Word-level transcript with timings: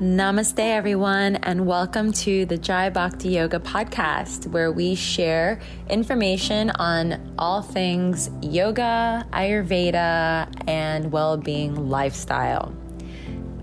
Namaste, 0.00 0.60
everyone, 0.60 1.34
and 1.42 1.66
welcome 1.66 2.12
to 2.12 2.46
the 2.46 2.56
Jai 2.56 2.88
Bhakti 2.88 3.30
Yoga 3.30 3.58
podcast, 3.58 4.46
where 4.46 4.70
we 4.70 4.94
share 4.94 5.60
information 5.90 6.70
on 6.70 7.34
all 7.36 7.62
things 7.62 8.30
yoga, 8.40 9.26
Ayurveda, 9.32 10.68
and 10.68 11.10
well 11.10 11.36
being 11.36 11.88
lifestyle. 11.90 12.72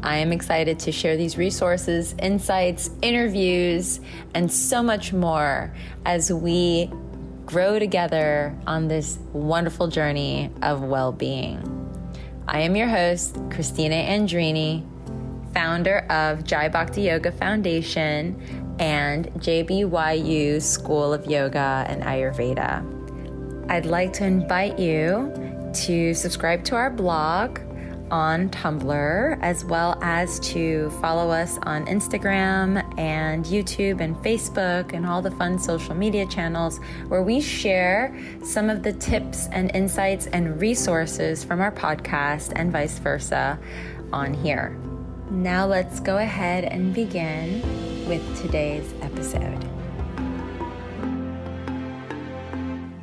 I 0.04 0.18
am 0.18 0.34
excited 0.34 0.78
to 0.80 0.92
share 0.92 1.16
these 1.16 1.38
resources, 1.38 2.14
insights, 2.22 2.90
interviews, 3.02 4.02
and 4.34 4.52
so 4.52 4.84
much 4.84 5.14
more 5.14 5.74
as 6.06 6.34
we 6.34 6.92
grow 7.46 7.80
together 7.80 8.54
on 8.68 8.90
this 8.90 9.18
wonderful 9.32 9.88
journey 9.88 10.52
of 10.62 10.82
well 10.82 11.14
being. 11.14 11.72
I 12.46 12.60
am 12.60 12.76
your 12.76 12.90
host, 12.90 13.38
Christina 13.52 13.96
Andrini 13.96 14.86
founder 15.56 16.00
of 16.12 16.44
Jai 16.44 16.68
Bhakti 16.68 17.04
Yoga 17.04 17.32
Foundation 17.32 18.76
and 18.78 19.28
JBYU 19.36 20.62
School 20.62 21.14
of 21.14 21.26
Yoga 21.26 21.86
and 21.88 22.04
Ayurveda. 22.04 23.72
I'd 23.72 23.86
like 23.86 24.12
to 24.14 24.26
invite 24.26 24.78
you 24.78 25.34
to 25.86 26.14
subscribe 26.14 26.64
to 26.66 26.76
our 26.76 26.90
blog 26.90 27.60
on 28.12 28.50
Tumblr, 28.50 29.40
as 29.42 29.66
well 29.66 29.98
as 30.02 30.40
to 30.42 30.92
follow 31.02 31.32
us 31.32 31.58
on 31.64 31.86
Instagram 31.88 32.84
and 33.00 33.46
YouTube 33.46 34.02
and 34.02 34.16
Facebook 34.18 34.94
and 34.94 35.06
all 35.06 35.22
the 35.22 35.32
fun 35.32 35.58
social 35.58 35.96
media 35.96 36.28
channels 36.28 36.80
where 37.08 37.24
we 37.24 37.42
share 37.42 38.16
some 38.44 38.70
of 38.70 38.84
the 38.84 38.94
tips 38.94 39.48
and 39.52 39.74
insights 39.74 40.28
and 40.28 40.62
resources 40.62 41.44
from 41.44 41.62
our 41.62 41.72
podcast 41.72 42.52
and 42.56 42.72
vice 42.72 43.00
versa 43.00 43.58
on 44.14 44.34
here. 44.34 44.78
Now 45.32 45.66
let's 45.66 46.00
go 46.00 46.18
ahead 46.18 46.66
and 46.66 46.94
begin 46.94 47.62
with 48.08 48.42
today's 48.44 48.94
episode. 49.02 49.60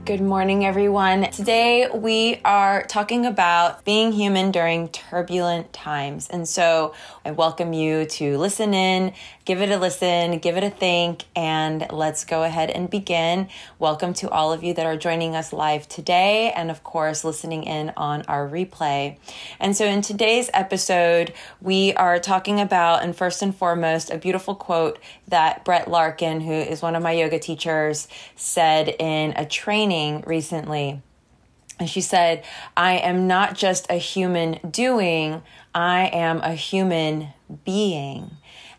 Good 0.05 0.21
morning, 0.21 0.65
everyone. 0.65 1.29
Today 1.31 1.89
we 1.93 2.41
are 2.45 2.85
talking 2.85 3.27
about 3.27 3.85
being 3.85 4.13
human 4.13 4.53
during 4.53 4.89
turbulent 4.89 5.73
times. 5.73 6.29
And 6.29 6.49
so 6.49 6.95
I 7.25 7.33
welcome 7.33 7.73
you 7.73 8.07
to 8.07 8.39
listen 8.39 8.73
in, 8.73 9.15
give 9.45 9.61
it 9.61 9.71
a 9.71 9.77
listen, 9.77 10.39
give 10.39 10.57
it 10.57 10.63
a 10.63 10.71
think, 10.71 11.25
and 11.35 11.87
let's 11.91 12.25
go 12.25 12.45
ahead 12.45 12.71
and 12.71 12.89
begin. 12.89 13.49
Welcome 13.79 14.15
to 14.15 14.31
all 14.31 14.53
of 14.53 14.63
you 14.63 14.73
that 14.75 14.87
are 14.87 14.97
joining 14.97 15.35
us 15.35 15.53
live 15.53 15.89
today, 15.89 16.53
and 16.53 16.71
of 16.71 16.85
course, 16.85 17.25
listening 17.25 17.65
in 17.65 17.93
on 17.97 18.23
our 18.29 18.49
replay. 18.49 19.19
And 19.59 19.77
so 19.77 19.85
in 19.85 20.01
today's 20.01 20.49
episode, 20.55 21.33
we 21.61 21.93
are 21.95 22.21
talking 22.21 22.61
about, 22.61 23.03
and 23.03 23.17
first 23.17 23.43
and 23.43 23.55
foremost, 23.55 24.11
a 24.11 24.19
beautiful 24.19 24.55
quote 24.55 25.01
that 25.27 25.65
Brett 25.65 25.91
Larkin, 25.91 26.41
who 26.43 26.53
is 26.53 26.81
one 26.81 26.95
of 26.95 27.03
my 27.03 27.13
yoga 27.13 27.41
teachers, 27.41 28.07
said 28.37 28.95
in 29.01 29.33
a 29.37 29.45
training 29.45 30.23
recently. 30.25 31.03
And 31.81 31.91
she 31.91 32.01
said, 32.01 32.45
I 32.77 32.99
am 32.99 33.27
not 33.27 33.57
just 33.57 33.91
a 33.91 33.97
human 33.97 34.61
doing, 34.71 35.43
I 35.75 36.11
am 36.13 36.39
a 36.43 36.55
human 36.55 37.31
being. 37.65 38.31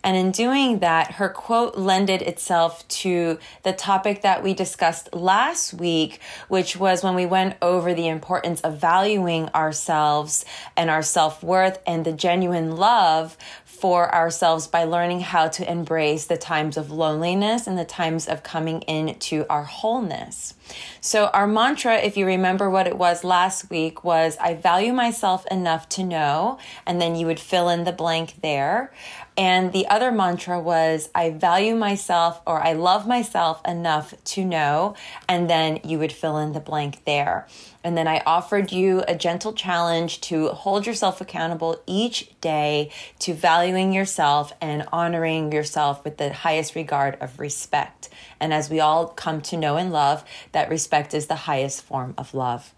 And 0.03 0.17
in 0.17 0.31
doing 0.31 0.79
that, 0.79 1.13
her 1.13 1.29
quote 1.29 1.77
lended 1.77 2.21
itself 2.21 2.87
to 2.89 3.39
the 3.63 3.73
topic 3.73 4.21
that 4.21 4.43
we 4.43 4.53
discussed 4.53 5.13
last 5.13 5.73
week, 5.73 6.19
which 6.49 6.75
was 6.75 7.03
when 7.03 7.15
we 7.15 7.25
went 7.25 7.55
over 7.61 7.93
the 7.93 8.07
importance 8.07 8.61
of 8.61 8.79
valuing 8.79 9.49
ourselves 9.49 10.43
and 10.75 10.89
our 10.89 11.03
self 11.03 11.41
worth 11.41 11.79
and 11.87 12.03
the 12.05 12.11
genuine 12.11 12.75
love 12.75 13.37
for 13.83 14.13
ourselves 14.15 14.65
by 14.67 14.85
learning 14.85 15.19
how 15.19 15.47
to 15.49 15.69
embrace 15.69 16.25
the 16.25 16.37
times 16.37 16.77
of 16.77 16.89
loneliness 16.89 17.67
and 17.67 17.77
the 17.77 17.83
times 17.83 18.27
of 18.29 18.41
coming 18.41 18.81
into 18.83 19.45
our 19.49 19.63
wholeness. 19.63 20.53
So, 21.01 21.27
our 21.27 21.47
mantra, 21.47 21.97
if 21.97 22.15
you 22.15 22.25
remember 22.25 22.69
what 22.69 22.87
it 22.87 22.97
was 22.97 23.25
last 23.25 23.69
week, 23.69 24.03
was 24.03 24.37
I 24.39 24.53
value 24.53 24.93
myself 24.93 25.45
enough 25.51 25.89
to 25.89 26.03
know, 26.03 26.59
and 26.85 27.01
then 27.01 27.15
you 27.15 27.25
would 27.25 27.41
fill 27.41 27.67
in 27.67 27.83
the 27.83 27.91
blank 27.91 28.35
there. 28.41 28.93
And 29.35 29.73
the 29.73 29.87
other 29.87 30.11
mantra 30.11 30.59
was 30.59 31.09
I 31.15 31.31
value 31.31 31.75
myself 31.75 32.41
or 32.45 32.61
I 32.61 32.73
love 32.73 33.07
myself 33.07 33.61
enough 33.65 34.13
to 34.25 34.45
know, 34.45 34.95
and 35.27 35.49
then 35.49 35.79
you 35.83 35.97
would 35.99 36.11
fill 36.11 36.37
in 36.37 36.53
the 36.53 36.59
blank 36.59 37.03
there. 37.05 37.47
And 37.83 37.97
then 37.97 38.07
I 38.07 38.21
offered 38.25 38.71
you 38.71 39.03
a 39.07 39.15
gentle 39.15 39.51
challenge 39.51 40.21
to 40.21 40.49
hold 40.49 40.85
yourself 40.85 41.19
accountable 41.19 41.81
each 41.85 42.39
day 42.41 42.91
to 43.19 43.33
valuing 43.33 43.91
yourself 43.91 44.53
and 44.61 44.87
honoring 44.93 45.51
yourself 45.51 46.03
with 46.03 46.17
the 46.17 46.31
highest 46.31 46.75
regard 46.75 47.17
of 47.19 47.39
respect. 47.39 48.09
And 48.39 48.53
as 48.53 48.69
we 48.69 48.79
all 48.79 49.07
come 49.07 49.41
to 49.41 49.57
know 49.57 49.77
and 49.77 49.91
love, 49.91 50.23
that 50.51 50.69
respect 50.69 51.13
is 51.13 51.27
the 51.27 51.35
highest 51.35 51.81
form 51.81 52.13
of 52.17 52.33
love. 52.33 52.73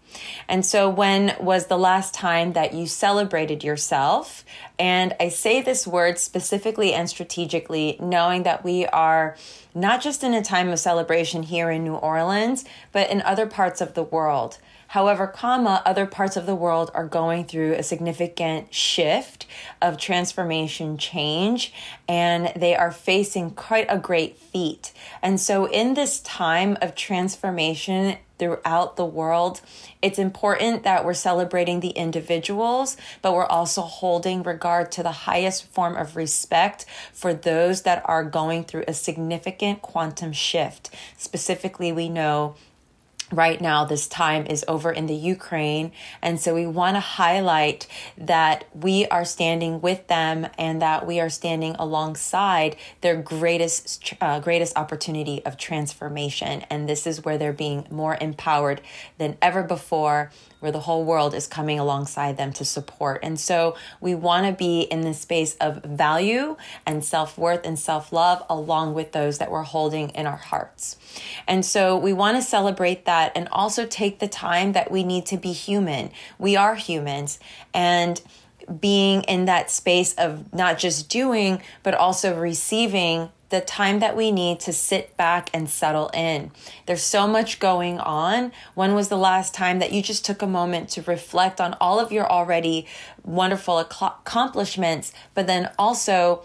And 0.48 0.64
so, 0.64 0.88
when 0.88 1.34
was 1.40 1.66
the 1.66 1.78
last 1.78 2.14
time 2.14 2.52
that 2.52 2.74
you 2.74 2.86
celebrated 2.86 3.64
yourself? 3.64 4.44
And 4.78 5.14
I 5.18 5.28
say 5.28 5.60
this 5.60 5.86
word 5.86 6.18
specifically 6.18 6.92
and 6.92 7.08
strategically, 7.08 7.96
knowing 8.00 8.44
that 8.44 8.64
we 8.64 8.86
are 8.86 9.36
not 9.74 10.02
just 10.02 10.22
in 10.22 10.34
a 10.34 10.42
time 10.42 10.68
of 10.68 10.78
celebration 10.78 11.42
here 11.42 11.70
in 11.70 11.84
New 11.84 11.94
Orleans, 11.94 12.64
but 12.92 13.10
in 13.10 13.22
other 13.22 13.46
parts 13.46 13.80
of 13.80 13.94
the 13.94 14.02
world. 14.02 14.58
However, 14.88 15.26
comma, 15.26 15.82
other 15.84 16.06
parts 16.06 16.36
of 16.36 16.46
the 16.46 16.54
world 16.54 16.90
are 16.94 17.06
going 17.06 17.44
through 17.44 17.74
a 17.74 17.82
significant 17.82 18.72
shift 18.72 19.46
of 19.82 19.98
transformation 19.98 20.96
change 20.96 21.72
and 22.08 22.52
they 22.54 22.74
are 22.76 22.92
facing 22.92 23.50
quite 23.50 23.86
a 23.88 23.98
great 23.98 24.38
feat. 24.38 24.92
And 25.22 25.40
so 25.40 25.66
in 25.66 25.94
this 25.94 26.20
time 26.20 26.78
of 26.80 26.94
transformation 26.94 28.18
throughout 28.38 28.96
the 28.96 29.04
world, 29.04 29.60
it's 30.02 30.18
important 30.18 30.82
that 30.84 31.04
we're 31.04 31.14
celebrating 31.14 31.80
the 31.80 31.90
individuals, 31.90 32.96
but 33.22 33.34
we're 33.34 33.46
also 33.46 33.82
holding 33.82 34.42
regard 34.42 34.92
to 34.92 35.02
the 35.02 35.12
highest 35.12 35.66
form 35.66 35.96
of 35.96 36.16
respect 36.16 36.86
for 37.12 37.32
those 37.32 37.82
that 37.82 38.02
are 38.04 38.24
going 38.24 38.64
through 38.64 38.84
a 38.86 38.94
significant 38.94 39.82
quantum 39.82 40.32
shift. 40.32 40.90
Specifically, 41.16 41.92
we 41.92 42.08
know 42.08 42.56
right 43.32 43.60
now 43.60 43.84
this 43.84 44.06
time 44.06 44.46
is 44.46 44.64
over 44.68 44.92
in 44.92 45.06
the 45.06 45.14
Ukraine. 45.14 45.92
And 46.22 46.40
so 46.40 46.54
we 46.54 46.66
want 46.66 46.96
to 46.96 47.00
highlight 47.00 47.86
that 48.16 48.64
we 48.74 49.06
are 49.06 49.24
standing 49.24 49.80
with 49.80 50.06
them 50.06 50.46
and 50.58 50.80
that 50.80 51.06
we 51.06 51.18
are 51.20 51.28
standing 51.28 51.74
alongside 51.78 52.76
their 53.00 53.20
greatest 53.20 54.14
uh, 54.20 54.38
greatest 54.40 54.76
opportunity 54.76 55.44
of 55.44 55.56
transformation. 55.56 56.62
And 56.70 56.88
this 56.88 57.06
is 57.06 57.24
where 57.24 57.38
they're 57.38 57.52
being 57.52 57.86
more 57.90 58.16
empowered 58.20 58.80
than 59.18 59.36
ever 59.42 59.62
before 59.62 60.30
where 60.66 60.72
the 60.72 60.80
whole 60.80 61.04
world 61.04 61.32
is 61.32 61.46
coming 61.46 61.78
alongside 61.78 62.36
them 62.36 62.52
to 62.52 62.64
support. 62.64 63.20
And 63.22 63.38
so 63.38 63.76
we 64.00 64.16
want 64.16 64.46
to 64.46 64.52
be 64.52 64.80
in 64.80 65.02
this 65.02 65.20
space 65.20 65.54
of 65.60 65.80
value 65.84 66.56
and 66.84 67.04
self 67.04 67.38
worth 67.38 67.64
and 67.64 67.78
self 67.78 68.12
love 68.12 68.42
along 68.50 68.94
with 68.94 69.12
those 69.12 69.38
that 69.38 69.48
we're 69.48 69.62
holding 69.62 70.08
in 70.10 70.26
our 70.26 70.36
hearts. 70.36 70.96
And 71.46 71.64
so 71.64 71.96
we 71.96 72.12
want 72.12 72.36
to 72.36 72.42
celebrate 72.42 73.04
that 73.04 73.30
and 73.36 73.46
also 73.52 73.86
take 73.86 74.18
the 74.18 74.26
time 74.26 74.72
that 74.72 74.90
we 74.90 75.04
need 75.04 75.24
to 75.26 75.36
be 75.36 75.52
human. 75.52 76.10
We 76.36 76.56
are 76.56 76.74
humans. 76.74 77.38
And 77.72 78.20
being 78.80 79.22
in 79.22 79.44
that 79.44 79.70
space 79.70 80.14
of 80.14 80.52
not 80.52 80.78
just 80.78 81.08
doing, 81.08 81.62
but 81.84 81.94
also 81.94 82.36
receiving 82.36 83.30
the 83.48 83.60
time 83.60 84.00
that 84.00 84.16
we 84.16 84.32
need 84.32 84.60
to 84.60 84.72
sit 84.72 85.16
back 85.16 85.50
and 85.54 85.68
settle 85.68 86.10
in. 86.12 86.50
There's 86.86 87.02
so 87.02 87.26
much 87.26 87.60
going 87.60 87.98
on. 88.00 88.52
When 88.74 88.94
was 88.94 89.08
the 89.08 89.16
last 89.16 89.54
time 89.54 89.78
that 89.78 89.92
you 89.92 90.02
just 90.02 90.24
took 90.24 90.42
a 90.42 90.46
moment 90.46 90.88
to 90.90 91.02
reflect 91.02 91.60
on 91.60 91.76
all 91.80 92.00
of 92.00 92.12
your 92.12 92.30
already 92.30 92.86
wonderful 93.22 93.78
accomplishments, 93.78 95.12
but 95.34 95.46
then 95.46 95.70
also 95.78 96.42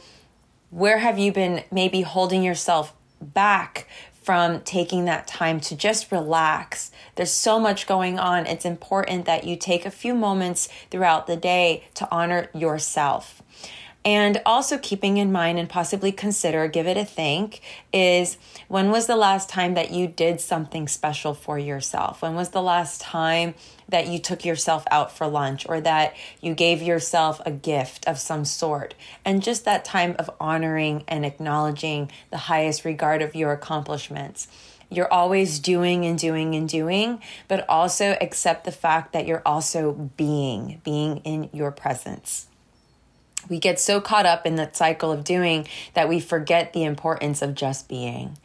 where 0.70 1.00
have 1.00 1.20
you 1.20 1.32
been 1.32 1.64
maybe 1.72 2.02
holding 2.02 2.44
yourself 2.44 2.94
back 3.20 3.88
from 4.22 4.62
taking 4.62 5.06
that 5.06 5.28
time 5.28 5.60
to 5.60 5.76
just 5.76 6.12
relax. 6.12 6.92
There's 7.16 7.32
so 7.32 7.60
much 7.60 7.88
going 7.88 8.20
on. 8.20 8.46
It's 8.46 8.66
important 8.66 9.26
that 9.26 9.46
you 9.46 9.56
take 9.56 9.86
a 9.86 9.92
few 9.92 10.14
moments 10.14 10.70
throughout 10.92 11.26
the 11.26 11.36
day 11.36 11.86
to 11.96 12.08
honor 12.12 12.50
yourself. 12.54 13.42
And 14.04 14.42
also 14.48 14.80
keeping 14.80 15.18
in 15.18 15.32
mind 15.32 15.60
and 15.60 15.70
possibly 15.70 16.12
consider, 16.12 16.68
give 16.68 16.88
it 16.88 16.98
a 16.98 17.06
think, 17.06 17.62
is 17.94 18.38
when 18.68 18.90
was 18.90 19.06
the 19.06 19.16
last 19.16 19.48
time 19.48 19.76
that 19.76 19.92
you 19.92 20.08
did 20.08 20.42
something 20.42 20.88
special 20.88 21.36
for 21.36 21.60
yourself? 21.60 22.24
When 22.24 22.34
was 22.34 22.50
the 22.50 22.64
last 22.64 23.00
time 23.00 23.54
that 23.90 24.08
you 24.08 24.18
took 24.18 24.44
yourself 24.44 24.86
out 24.90 25.16
for 25.16 25.28
lunch 25.28 25.68
or 25.70 25.82
that 25.82 26.16
you 26.42 26.56
gave 26.56 26.82
yourself 26.82 27.42
a 27.46 27.52
gift 27.52 28.08
of 28.08 28.18
some 28.18 28.44
sort? 28.44 28.96
And 29.24 29.44
just 29.44 29.66
that 29.66 29.86
time 29.86 30.16
of 30.18 30.32
honoring 30.40 31.04
and 31.08 31.24
acknowledging 31.24 32.10
the 32.32 32.38
highest 32.38 32.84
regard 32.84 33.22
of 33.22 33.36
your 33.36 33.52
accomplishments 33.52 34.48
you're 34.94 35.12
always 35.12 35.60
doing 35.60 36.06
and 36.06 36.20
doing 36.20 36.54
and 36.54 36.68
doing, 36.68 37.22
but 37.48 37.66
also 37.70 38.18
accept 38.20 38.66
the 38.66 38.74
fact 38.74 39.14
that 39.14 39.26
you're 39.26 39.42
also 39.46 39.94
being, 40.18 40.82
being 40.84 41.20
in 41.20 41.50
your 41.54 41.72
presence. 41.72 42.48
We 43.50 43.60
get 43.60 43.80
so 43.80 44.02
caught 44.02 44.26
up 44.26 44.46
in 44.46 44.56
that 44.56 44.76
cycle 44.76 45.12
of 45.12 45.24
doing 45.24 45.68
that 45.94 46.10
we 46.10 46.20
forget 46.20 46.74
the 46.74 46.84
importance 46.84 47.42
of 47.42 47.56
just 47.56 47.88
being 47.88 48.38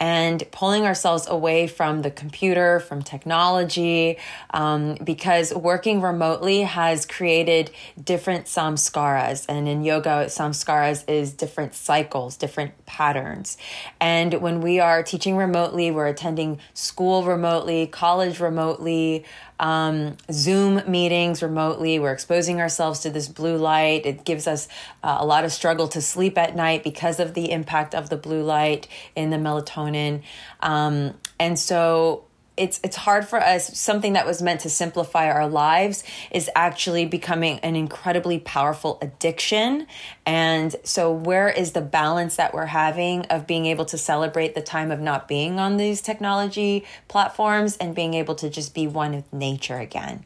and 0.00 0.42
pulling 0.50 0.86
ourselves 0.86 1.28
away 1.28 1.66
from 1.66 2.00
the 2.00 2.10
computer, 2.10 2.80
from 2.80 3.02
technology, 3.02 4.16
um, 4.54 4.96
because 5.04 5.52
working 5.52 6.00
remotely 6.00 6.62
has 6.62 7.04
created 7.04 7.70
different 8.02 8.46
samskaras. 8.46 9.44
And 9.46 9.68
in 9.68 9.84
yoga, 9.84 10.26
samskaras 10.26 11.06
is 11.06 11.34
different 11.34 11.74
cycles, 11.74 12.38
different 12.38 12.86
patterns. 12.86 13.58
And 14.00 14.40
when 14.40 14.62
we 14.62 14.80
are 14.80 15.02
teaching 15.02 15.36
remotely, 15.36 15.90
we're 15.90 16.06
attending 16.06 16.60
school 16.72 17.24
remotely, 17.24 17.86
college 17.86 18.40
remotely, 18.40 19.26
um, 19.60 20.16
Zoom 20.32 20.82
meetings 20.90 21.42
remotely. 21.42 21.98
We're 21.98 22.12
exposing 22.12 22.60
ourselves 22.60 23.00
to 23.00 23.10
this 23.10 23.28
blue 23.28 23.56
light. 23.56 24.06
It 24.06 24.24
gives 24.24 24.46
us 24.46 24.66
uh, 25.04 25.18
a 25.20 25.26
lot 25.26 25.44
of 25.44 25.52
struggle 25.52 25.86
to 25.88 26.00
sleep 26.00 26.38
at 26.38 26.56
night 26.56 26.82
because 26.82 27.20
of 27.20 27.34
the 27.34 27.52
impact 27.52 27.94
of 27.94 28.08
the 28.08 28.16
blue 28.16 28.42
light 28.42 28.88
in 29.14 29.30
the 29.30 29.36
melatonin. 29.36 30.22
Um, 30.60 31.14
and 31.38 31.58
so 31.58 32.24
it's 32.60 32.78
it's 32.84 32.96
hard 32.96 33.26
for 33.26 33.40
us 33.40 33.76
something 33.76 34.12
that 34.12 34.26
was 34.26 34.42
meant 34.42 34.60
to 34.60 34.70
simplify 34.70 35.30
our 35.30 35.48
lives 35.48 36.04
is 36.30 36.50
actually 36.54 37.06
becoming 37.06 37.58
an 37.60 37.74
incredibly 37.74 38.38
powerful 38.38 38.98
addiction. 39.00 39.86
And 40.26 40.76
so 40.84 41.10
where 41.10 41.48
is 41.48 41.72
the 41.72 41.80
balance 41.80 42.36
that 42.36 42.52
we're 42.52 42.66
having 42.66 43.24
of 43.26 43.46
being 43.46 43.64
able 43.64 43.86
to 43.86 43.96
celebrate 43.96 44.54
the 44.54 44.60
time 44.60 44.90
of 44.90 45.00
not 45.00 45.26
being 45.26 45.58
on 45.58 45.78
these 45.78 46.02
technology 46.02 46.84
platforms 47.08 47.78
and 47.78 47.94
being 47.94 48.12
able 48.12 48.34
to 48.36 48.50
just 48.50 48.74
be 48.74 48.86
one 48.86 49.14
with 49.14 49.32
nature 49.32 49.78
again 49.78 50.24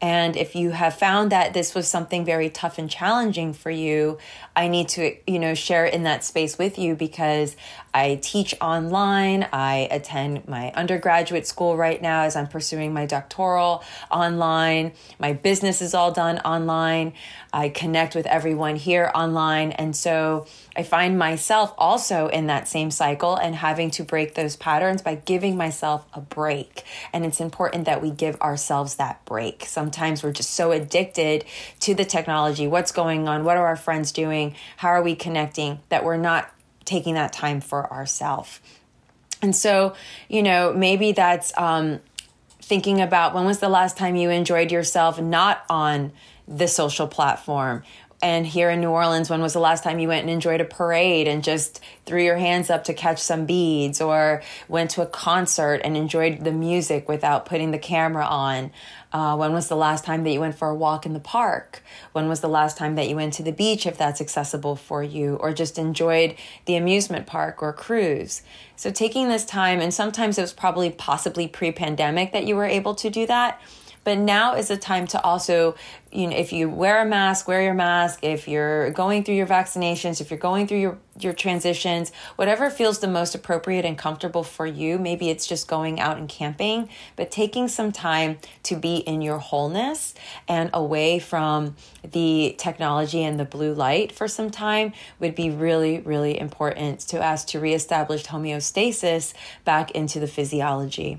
and 0.00 0.36
if 0.36 0.54
you 0.54 0.72
have 0.72 0.94
found 0.94 1.32
that 1.32 1.54
this 1.54 1.74
was 1.74 1.88
something 1.88 2.24
very 2.24 2.50
tough 2.50 2.76
and 2.76 2.90
challenging 2.90 3.54
for 3.54 3.70
you, 3.70 4.18
I 4.54 4.68
need 4.68 4.88
to, 4.90 5.16
you 5.26 5.38
know, 5.38 5.54
share 5.54 5.86
in 5.86 6.02
that 6.02 6.22
space 6.22 6.58
with 6.58 6.78
you 6.78 6.94
because 6.94 7.56
I 7.94 8.18
teach 8.20 8.54
online. 8.60 9.48
I 9.54 9.88
attend 9.90 10.46
my 10.46 10.70
undergraduate 10.72 11.46
school 11.46 11.78
right 11.78 12.00
now 12.00 12.22
as 12.22 12.36
I'm 12.36 12.46
pursuing 12.46 12.92
my 12.92 13.06
doctoral 13.06 13.82
online. 14.10 14.92
My 15.18 15.32
business 15.32 15.80
is 15.80 15.94
all 15.94 16.12
done 16.12 16.40
online. 16.40 17.14
I 17.54 17.70
connect 17.70 18.14
with 18.14 18.26
everyone 18.26 18.76
here 18.76 19.10
online. 19.14 19.72
And 19.72 19.96
so 19.96 20.46
I 20.76 20.82
find 20.82 21.18
myself 21.18 21.72
also 21.78 22.28
in 22.28 22.46
that 22.48 22.68
same 22.68 22.90
cycle 22.90 23.36
and 23.36 23.54
having 23.54 23.90
to 23.92 24.04
break 24.04 24.34
those 24.34 24.56
patterns 24.56 25.00
by 25.00 25.14
giving 25.14 25.56
myself 25.56 26.06
a 26.12 26.20
break. 26.20 26.84
And 27.12 27.24
it's 27.24 27.40
important 27.40 27.86
that 27.86 28.02
we 28.02 28.10
give 28.10 28.40
ourselves 28.42 28.96
that 28.96 29.24
break. 29.24 29.64
Sometimes 29.64 30.22
we're 30.22 30.32
just 30.32 30.50
so 30.50 30.72
addicted 30.72 31.46
to 31.80 31.94
the 31.94 32.04
technology. 32.04 32.66
What's 32.66 32.92
going 32.92 33.26
on? 33.26 33.44
What 33.44 33.56
are 33.56 33.66
our 33.66 33.76
friends 33.76 34.12
doing? 34.12 34.54
How 34.76 34.88
are 34.88 35.02
we 35.02 35.16
connecting 35.16 35.80
that 35.88 36.04
we're 36.04 36.18
not 36.18 36.52
taking 36.84 37.14
that 37.14 37.32
time 37.32 37.62
for 37.62 37.90
ourselves? 37.90 38.60
And 39.40 39.56
so, 39.56 39.94
you 40.28 40.42
know, 40.42 40.74
maybe 40.74 41.12
that's 41.12 41.56
um, 41.56 42.00
thinking 42.60 43.00
about 43.00 43.34
when 43.34 43.46
was 43.46 43.60
the 43.60 43.68
last 43.68 43.96
time 43.96 44.16
you 44.16 44.28
enjoyed 44.28 44.70
yourself 44.70 45.20
not 45.20 45.64
on 45.70 46.12
the 46.48 46.68
social 46.68 47.08
platform 47.08 47.82
and 48.22 48.46
here 48.46 48.70
in 48.70 48.80
New 48.80 48.88
Orleans, 48.88 49.28
when 49.28 49.42
was 49.42 49.52
the 49.52 49.60
last 49.60 49.84
time 49.84 49.98
you 49.98 50.08
went 50.08 50.22
and 50.22 50.30
enjoyed 50.30 50.62
a 50.62 50.64
parade 50.64 51.28
and 51.28 51.44
just 51.44 51.80
threw 52.06 52.22
your 52.22 52.38
hands 52.38 52.70
up 52.70 52.84
to 52.84 52.94
catch 52.94 53.18
some 53.18 53.44
beads 53.44 54.00
or 54.00 54.42
went 54.68 54.90
to 54.92 55.02
a 55.02 55.06
concert 55.06 55.82
and 55.84 55.96
enjoyed 55.96 56.42
the 56.42 56.52
music 56.52 57.08
without 57.08 57.44
putting 57.44 57.72
the 57.72 57.78
camera 57.78 58.24
on? 58.24 58.70
Uh, 59.12 59.36
when 59.36 59.52
was 59.52 59.68
the 59.68 59.76
last 59.76 60.04
time 60.04 60.24
that 60.24 60.30
you 60.30 60.40
went 60.40 60.56
for 60.56 60.68
a 60.68 60.74
walk 60.74 61.04
in 61.04 61.12
the 61.12 61.20
park? 61.20 61.82
When 62.12 62.26
was 62.28 62.40
the 62.40 62.48
last 62.48 62.78
time 62.78 62.94
that 62.94 63.08
you 63.08 63.16
went 63.16 63.34
to 63.34 63.42
the 63.42 63.52
beach, 63.52 63.86
if 63.86 63.98
that's 63.98 64.20
accessible 64.20 64.76
for 64.76 65.02
you, 65.02 65.36
or 65.36 65.52
just 65.52 65.78
enjoyed 65.78 66.36
the 66.64 66.76
amusement 66.76 67.26
park 67.26 67.62
or 67.62 67.72
cruise? 67.72 68.42
So, 68.76 68.90
taking 68.90 69.28
this 69.28 69.44
time, 69.44 69.80
and 69.80 69.92
sometimes 69.92 70.38
it 70.38 70.42
was 70.42 70.52
probably 70.52 70.90
possibly 70.90 71.48
pre 71.48 71.70
pandemic 71.70 72.32
that 72.32 72.46
you 72.46 72.56
were 72.56 72.66
able 72.66 72.94
to 72.96 73.10
do 73.10 73.26
that 73.26 73.60
but 74.06 74.18
now 74.18 74.54
is 74.54 74.68
the 74.68 74.76
time 74.76 75.08
to 75.08 75.20
also, 75.22 75.74
you 76.12 76.28
know, 76.28 76.36
if 76.36 76.52
you 76.52 76.70
wear 76.70 77.02
a 77.02 77.04
mask, 77.04 77.48
wear 77.48 77.60
your 77.60 77.74
mask. 77.74 78.20
If 78.22 78.46
you're 78.46 78.92
going 78.92 79.24
through 79.24 79.34
your 79.34 79.48
vaccinations, 79.48 80.20
if 80.20 80.30
you're 80.30 80.38
going 80.38 80.68
through 80.68 80.78
your, 80.78 80.98
your 81.18 81.32
transitions, 81.32 82.12
whatever 82.36 82.70
feels 82.70 83.00
the 83.00 83.08
most 83.08 83.34
appropriate 83.34 83.84
and 83.84 83.98
comfortable 83.98 84.44
for 84.44 84.64
you, 84.64 84.96
maybe 84.96 85.28
it's 85.28 85.44
just 85.44 85.66
going 85.66 85.98
out 85.98 86.18
and 86.18 86.28
camping, 86.28 86.88
but 87.16 87.32
taking 87.32 87.66
some 87.66 87.90
time 87.90 88.38
to 88.62 88.76
be 88.76 88.98
in 88.98 89.22
your 89.22 89.38
wholeness 89.38 90.14
and 90.46 90.70
away 90.72 91.18
from 91.18 91.74
the 92.08 92.54
technology 92.58 93.24
and 93.24 93.40
the 93.40 93.44
blue 93.44 93.74
light 93.74 94.12
for 94.12 94.28
some 94.28 94.52
time 94.52 94.92
would 95.18 95.34
be 95.34 95.50
really, 95.50 95.98
really 95.98 96.38
important 96.38 97.00
to 97.00 97.20
us 97.20 97.44
to 97.44 97.58
reestablish 97.58 98.24
homeostasis 98.26 99.34
back 99.64 99.90
into 99.90 100.20
the 100.20 100.28
physiology. 100.28 101.18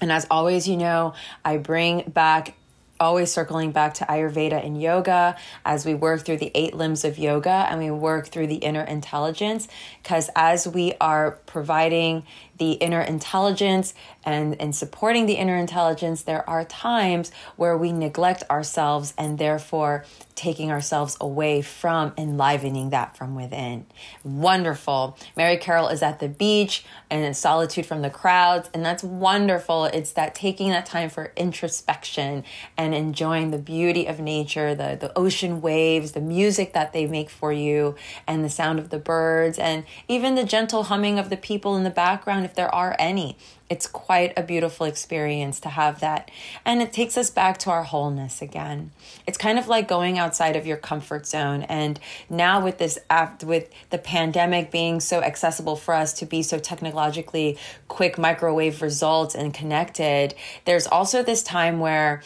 And 0.00 0.10
as 0.12 0.26
always, 0.30 0.68
you 0.68 0.76
know, 0.76 1.14
I 1.44 1.56
bring 1.56 2.02
back 2.10 2.54
always 3.00 3.30
circling 3.30 3.72
back 3.72 3.94
to 3.94 4.04
Ayurveda 4.04 4.64
and 4.64 4.80
yoga 4.80 5.36
as 5.64 5.84
we 5.84 5.94
work 5.94 6.24
through 6.24 6.38
the 6.38 6.50
eight 6.54 6.74
limbs 6.74 7.04
of 7.04 7.18
yoga 7.18 7.66
and 7.68 7.80
we 7.80 7.90
work 7.90 8.28
through 8.28 8.46
the 8.46 8.56
inner 8.56 8.82
intelligence. 8.82 9.68
Because 10.02 10.30
as 10.36 10.66
we 10.68 10.94
are 11.00 11.32
providing 11.46 12.24
the 12.58 12.72
inner 12.72 13.00
intelligence 13.00 13.94
and, 14.24 14.60
and 14.60 14.74
supporting 14.74 15.26
the 15.26 15.34
inner 15.34 15.56
intelligence, 15.56 16.22
there 16.22 16.48
are 16.48 16.64
times 16.64 17.32
where 17.56 17.76
we 17.76 17.92
neglect 17.92 18.42
ourselves 18.50 19.12
and 19.18 19.38
therefore 19.38 20.04
taking 20.34 20.70
ourselves 20.70 21.16
away 21.20 21.62
from 21.62 22.12
enlivening 22.18 22.90
that 22.90 23.16
from 23.16 23.34
within. 23.34 23.86
Wonderful. 24.24 25.16
Mary 25.36 25.56
Carroll 25.56 25.88
is 25.88 26.02
at 26.02 26.18
the 26.18 26.28
beach 26.28 26.84
and 27.08 27.24
in 27.24 27.34
solitude 27.34 27.86
from 27.86 28.02
the 28.02 28.10
crowds, 28.10 28.68
and 28.74 28.84
that's 28.84 29.04
wonderful. 29.04 29.84
It's 29.86 30.12
that 30.12 30.34
taking 30.34 30.70
that 30.70 30.86
time 30.86 31.08
for 31.08 31.32
introspection 31.36 32.44
and 32.76 32.94
enjoying 32.94 33.50
the 33.50 33.58
beauty 33.58 34.06
of 34.06 34.18
nature, 34.18 34.74
the, 34.74 34.96
the 35.00 35.16
ocean 35.16 35.60
waves, 35.60 36.12
the 36.12 36.20
music 36.20 36.72
that 36.72 36.92
they 36.92 37.06
make 37.06 37.30
for 37.30 37.52
you, 37.52 37.94
and 38.26 38.44
the 38.44 38.50
sound 38.50 38.78
of 38.78 38.90
the 38.90 38.98
birds, 38.98 39.58
and 39.58 39.84
even 40.08 40.34
the 40.34 40.44
gentle 40.44 40.84
humming 40.84 41.18
of 41.18 41.30
the 41.30 41.36
people 41.36 41.76
in 41.76 41.84
the 41.84 41.90
background, 41.90 42.43
if 42.44 42.54
there 42.54 42.72
are 42.74 42.96
any. 42.98 43.36
It's 43.70 43.86
quite 43.86 44.32
a 44.36 44.42
beautiful 44.42 44.86
experience 44.86 45.58
to 45.60 45.68
have 45.70 46.00
that. 46.00 46.30
And 46.64 46.82
it 46.82 46.92
takes 46.92 47.16
us 47.16 47.30
back 47.30 47.58
to 47.58 47.70
our 47.70 47.82
wholeness 47.82 48.42
again. 48.42 48.92
It's 49.26 49.38
kind 49.38 49.58
of 49.58 49.68
like 49.68 49.88
going 49.88 50.18
outside 50.18 50.54
of 50.54 50.66
your 50.66 50.76
comfort 50.76 51.26
zone. 51.26 51.62
And 51.62 51.98
now 52.28 52.62
with 52.62 52.78
this 52.78 52.98
app, 53.08 53.42
with 53.42 53.70
the 53.90 53.98
pandemic 53.98 54.70
being 54.70 55.00
so 55.00 55.22
accessible 55.22 55.76
for 55.76 55.94
us 55.94 56.12
to 56.14 56.26
be 56.26 56.42
so 56.42 56.58
technologically 56.58 57.58
quick 57.88 58.18
microwave 58.18 58.82
results 58.82 59.34
and 59.34 59.54
connected, 59.54 60.34
there's 60.66 60.86
also 60.86 61.22
this 61.22 61.42
time 61.42 61.80
where 61.80 62.22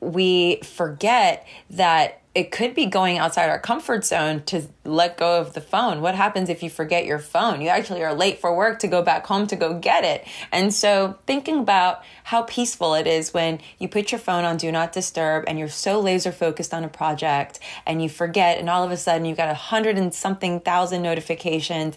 we 0.00 0.60
forget 0.62 1.46
that 1.70 2.22
it 2.34 2.52
could 2.52 2.74
be 2.74 2.86
going 2.86 3.18
outside 3.18 3.48
our 3.48 3.58
comfort 3.58 4.04
zone 4.04 4.42
to 4.44 4.62
let 4.84 5.16
go 5.16 5.40
of 5.40 5.54
the 5.54 5.60
phone. 5.60 6.00
What 6.00 6.14
happens 6.14 6.48
if 6.48 6.62
you 6.62 6.70
forget 6.70 7.04
your 7.04 7.18
phone? 7.18 7.60
You 7.60 7.68
actually 7.68 8.04
are 8.04 8.14
late 8.14 8.38
for 8.38 8.54
work 8.54 8.78
to 8.80 8.86
go 8.86 9.02
back 9.02 9.26
home 9.26 9.46
to 9.48 9.56
go 9.56 9.78
get 9.78 10.04
it. 10.04 10.26
And 10.52 10.72
so, 10.72 11.18
thinking 11.26 11.58
about 11.58 12.02
how 12.24 12.42
peaceful 12.42 12.94
it 12.94 13.06
is 13.06 13.32
when 13.32 13.60
you 13.78 13.88
put 13.88 14.12
your 14.12 14.18
phone 14.18 14.44
on 14.44 14.56
do 14.56 14.70
not 14.70 14.92
disturb 14.92 15.44
and 15.48 15.58
you're 15.58 15.68
so 15.68 16.00
laser 16.00 16.30
focused 16.30 16.74
on 16.74 16.84
a 16.84 16.88
project 16.88 17.60
and 17.86 18.02
you 18.02 18.08
forget, 18.08 18.58
and 18.58 18.68
all 18.68 18.84
of 18.84 18.90
a 18.90 18.96
sudden 18.96 19.24
you've 19.24 19.38
got 19.38 19.50
a 19.50 19.54
hundred 19.54 19.96
and 19.96 20.12
something 20.12 20.60
thousand 20.60 21.02
notifications 21.02 21.96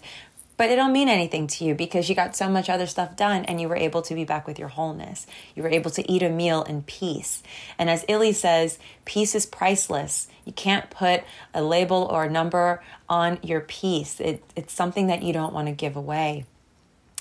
but 0.56 0.70
it 0.70 0.76
don't 0.76 0.92
mean 0.92 1.08
anything 1.08 1.46
to 1.46 1.64
you 1.64 1.74
because 1.74 2.08
you 2.08 2.14
got 2.14 2.36
so 2.36 2.48
much 2.48 2.68
other 2.68 2.86
stuff 2.86 3.16
done 3.16 3.44
and 3.46 3.60
you 3.60 3.68
were 3.68 3.76
able 3.76 4.02
to 4.02 4.14
be 4.14 4.24
back 4.24 4.46
with 4.46 4.58
your 4.58 4.68
wholeness. 4.68 5.26
You 5.54 5.62
were 5.62 5.70
able 5.70 5.90
to 5.92 6.10
eat 6.10 6.22
a 6.22 6.28
meal 6.28 6.62
in 6.62 6.82
peace. 6.82 7.42
And 7.78 7.88
as 7.88 8.04
Illy 8.08 8.32
says, 8.32 8.78
peace 9.04 9.34
is 9.34 9.46
priceless. 9.46 10.28
You 10.44 10.52
can't 10.52 10.90
put 10.90 11.22
a 11.54 11.62
label 11.62 12.08
or 12.10 12.24
a 12.24 12.30
number 12.30 12.82
on 13.08 13.38
your 13.42 13.60
peace. 13.60 14.20
It, 14.20 14.44
it's 14.54 14.72
something 14.72 15.06
that 15.06 15.22
you 15.22 15.32
don't 15.32 15.54
want 15.54 15.68
to 15.68 15.72
give 15.72 15.96
away. 15.96 16.44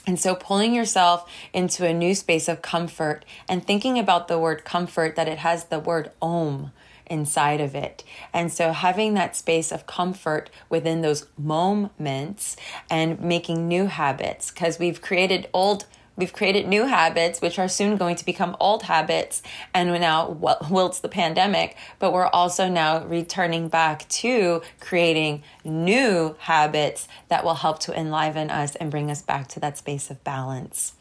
And 0.07 0.19
so, 0.19 0.33
pulling 0.33 0.73
yourself 0.73 1.29
into 1.53 1.85
a 1.85 1.93
new 1.93 2.15
space 2.15 2.47
of 2.47 2.63
comfort 2.63 3.23
and 3.47 3.65
thinking 3.65 3.99
about 3.99 4.27
the 4.27 4.39
word 4.39 4.65
comfort, 4.65 5.15
that 5.15 5.27
it 5.27 5.37
has 5.39 5.65
the 5.65 5.79
word 5.79 6.11
om, 6.19 6.71
inside 7.11 7.61
of 7.61 7.75
it. 7.75 8.03
And 8.33 8.51
so 8.51 8.71
having 8.71 9.13
that 9.13 9.35
space 9.35 9.71
of 9.71 9.85
comfort 9.85 10.49
within 10.69 11.01
those 11.01 11.27
moments 11.37 12.55
and 12.89 13.19
making 13.19 13.67
new 13.67 13.85
habits 13.85 14.49
because 14.49 14.79
we've 14.79 15.01
created 15.01 15.47
old 15.53 15.85
We've 16.17 16.33
created 16.33 16.67
new 16.67 16.85
habits, 16.85 17.41
which 17.41 17.57
are 17.57 17.69
soon 17.69 17.95
going 17.95 18.17
to 18.17 18.25
become 18.25 18.57
old 18.59 18.83
habits, 18.83 19.41
and 19.73 19.89
we're 19.89 19.97
now 19.97 20.29
whilst 20.29 21.01
the 21.01 21.09
pandemic, 21.09 21.77
but 21.99 22.11
we're 22.11 22.27
also 22.27 22.67
now 22.67 23.03
returning 23.05 23.69
back 23.69 24.07
to 24.09 24.61
creating 24.81 25.41
new 25.63 26.35
habits 26.39 27.07
that 27.29 27.45
will 27.45 27.55
help 27.55 27.79
to 27.79 27.97
enliven 27.97 28.51
us 28.51 28.75
and 28.75 28.91
bring 28.91 29.09
us 29.09 29.21
back 29.21 29.47
to 29.47 29.59
that 29.61 29.77
space 29.77 30.11
of 30.11 30.21
balance. 30.23 30.93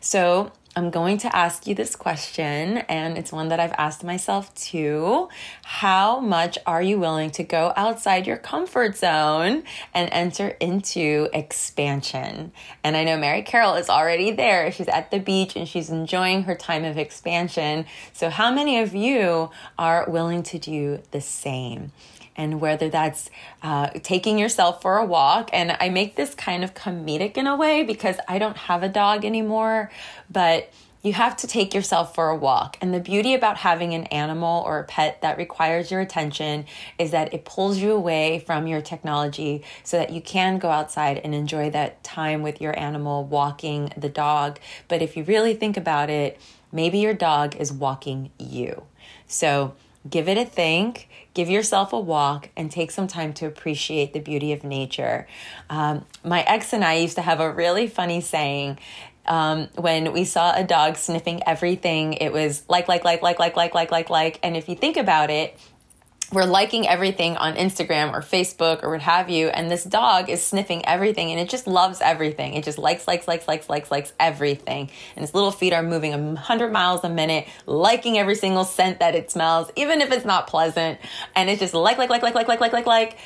So, 0.00 0.52
I'm 0.76 0.90
going 0.90 1.18
to 1.18 1.34
ask 1.34 1.68
you 1.68 1.76
this 1.76 1.94
question, 1.94 2.78
and 2.78 3.16
it's 3.16 3.30
one 3.30 3.46
that 3.48 3.60
I've 3.60 3.74
asked 3.78 4.02
myself 4.02 4.52
too. 4.56 5.28
How 5.62 6.18
much 6.18 6.58
are 6.66 6.82
you 6.82 6.98
willing 6.98 7.30
to 7.32 7.44
go 7.44 7.72
outside 7.76 8.26
your 8.26 8.38
comfort 8.38 8.96
zone 8.96 9.62
and 9.94 10.08
enter 10.10 10.48
into 10.48 11.28
expansion? 11.32 12.50
And 12.82 12.96
I 12.96 13.04
know 13.04 13.16
Mary 13.16 13.42
Carol 13.42 13.74
is 13.74 13.88
already 13.88 14.32
there. 14.32 14.72
She's 14.72 14.88
at 14.88 15.12
the 15.12 15.20
beach 15.20 15.54
and 15.54 15.68
she's 15.68 15.90
enjoying 15.90 16.42
her 16.42 16.56
time 16.56 16.84
of 16.84 16.98
expansion. 16.98 17.86
So, 18.12 18.28
how 18.28 18.52
many 18.52 18.80
of 18.80 18.96
you 18.96 19.50
are 19.78 20.10
willing 20.10 20.42
to 20.44 20.58
do 20.58 21.02
the 21.12 21.20
same? 21.20 21.92
And 22.36 22.60
whether 22.60 22.88
that's 22.88 23.30
uh, 23.62 23.90
taking 24.02 24.38
yourself 24.38 24.82
for 24.82 24.98
a 24.98 25.04
walk. 25.04 25.50
And 25.52 25.76
I 25.78 25.88
make 25.88 26.16
this 26.16 26.34
kind 26.34 26.64
of 26.64 26.74
comedic 26.74 27.36
in 27.36 27.46
a 27.46 27.56
way 27.56 27.82
because 27.82 28.16
I 28.28 28.38
don't 28.38 28.56
have 28.56 28.82
a 28.82 28.88
dog 28.88 29.24
anymore, 29.24 29.90
but 30.30 30.72
you 31.04 31.12
have 31.12 31.36
to 31.36 31.46
take 31.46 31.74
yourself 31.74 32.14
for 32.14 32.30
a 32.30 32.36
walk. 32.36 32.78
And 32.80 32.94
the 32.94 32.98
beauty 32.98 33.34
about 33.34 33.58
having 33.58 33.92
an 33.92 34.04
animal 34.04 34.64
or 34.66 34.78
a 34.78 34.84
pet 34.84 35.20
that 35.20 35.36
requires 35.36 35.90
your 35.90 36.00
attention 36.00 36.64
is 36.98 37.10
that 37.10 37.34
it 37.34 37.44
pulls 37.44 37.76
you 37.76 37.92
away 37.92 38.42
from 38.46 38.66
your 38.66 38.80
technology 38.80 39.62
so 39.82 39.98
that 39.98 40.10
you 40.10 40.22
can 40.22 40.58
go 40.58 40.70
outside 40.70 41.18
and 41.18 41.34
enjoy 41.34 41.68
that 41.70 42.02
time 42.02 42.40
with 42.42 42.58
your 42.58 42.76
animal 42.80 43.22
walking 43.22 43.92
the 43.98 44.08
dog. 44.08 44.58
But 44.88 45.02
if 45.02 45.14
you 45.14 45.24
really 45.24 45.54
think 45.54 45.76
about 45.76 46.08
it, 46.08 46.40
maybe 46.72 46.98
your 46.98 47.14
dog 47.14 47.54
is 47.56 47.70
walking 47.70 48.30
you. 48.38 48.84
So 49.26 49.74
give 50.08 50.28
it 50.28 50.36
a 50.36 50.44
think 50.44 51.08
give 51.34 51.50
yourself 51.50 51.92
a 51.92 52.00
walk 52.00 52.48
and 52.56 52.70
take 52.70 52.90
some 52.90 53.06
time 53.06 53.32
to 53.34 53.46
appreciate 53.46 54.12
the 54.12 54.20
beauty 54.20 54.52
of 54.52 54.64
nature. 54.64 55.26
Um, 55.68 56.06
my 56.24 56.42
ex 56.42 56.72
and 56.72 56.84
I 56.84 56.94
used 56.94 57.16
to 57.16 57.22
have 57.22 57.40
a 57.40 57.50
really 57.50 57.88
funny 57.88 58.20
saying. 58.20 58.78
Um, 59.26 59.68
when 59.76 60.12
we 60.12 60.24
saw 60.24 60.54
a 60.54 60.62
dog 60.64 60.96
sniffing 60.96 61.42
everything, 61.46 62.12
it 62.12 62.30
was 62.30 62.62
like, 62.68 62.88
like, 62.88 63.04
like, 63.04 63.22
like, 63.22 63.38
like, 63.38 63.56
like, 63.56 63.74
like, 63.74 63.90
like, 63.90 64.10
like. 64.10 64.38
And 64.42 64.56
if 64.56 64.68
you 64.68 64.76
think 64.76 64.96
about 64.98 65.30
it, 65.30 65.58
we're 66.32 66.44
liking 66.44 66.88
everything 66.88 67.36
on 67.36 67.54
Instagram 67.54 68.12
or 68.12 68.20
Facebook 68.20 68.82
or 68.82 68.90
what 68.90 69.02
have 69.02 69.30
you, 69.30 69.48
and 69.48 69.70
this 69.70 69.84
dog 69.84 70.28
is 70.28 70.44
sniffing 70.44 70.84
everything 70.86 71.30
and 71.30 71.40
it 71.40 71.48
just 71.48 71.66
loves 71.66 72.00
everything. 72.00 72.54
It 72.54 72.64
just 72.64 72.78
likes, 72.78 73.06
likes, 73.06 73.26
likes, 73.26 73.46
likes, 73.46 73.68
likes, 73.68 73.90
likes 73.90 74.12
everything. 74.18 74.90
And 75.16 75.24
its 75.24 75.34
little 75.34 75.50
feet 75.50 75.72
are 75.72 75.82
moving 75.82 76.12
100 76.12 76.72
miles 76.72 77.04
a 77.04 77.08
minute, 77.08 77.46
liking 77.66 78.18
every 78.18 78.34
single 78.34 78.64
scent 78.64 79.00
that 79.00 79.14
it 79.14 79.30
smells, 79.30 79.70
even 79.76 80.00
if 80.00 80.10
it's 80.12 80.24
not 80.24 80.46
pleasant. 80.46 80.98
And 81.36 81.50
it's 81.50 81.60
just 81.60 81.74
like, 81.74 81.98
like, 81.98 82.10
like, 82.10 82.22
like, 82.22 82.34
like, 82.34 82.48
like, 82.48 82.60
like, 82.60 82.72
like, 82.72 82.86
like, 82.86 83.16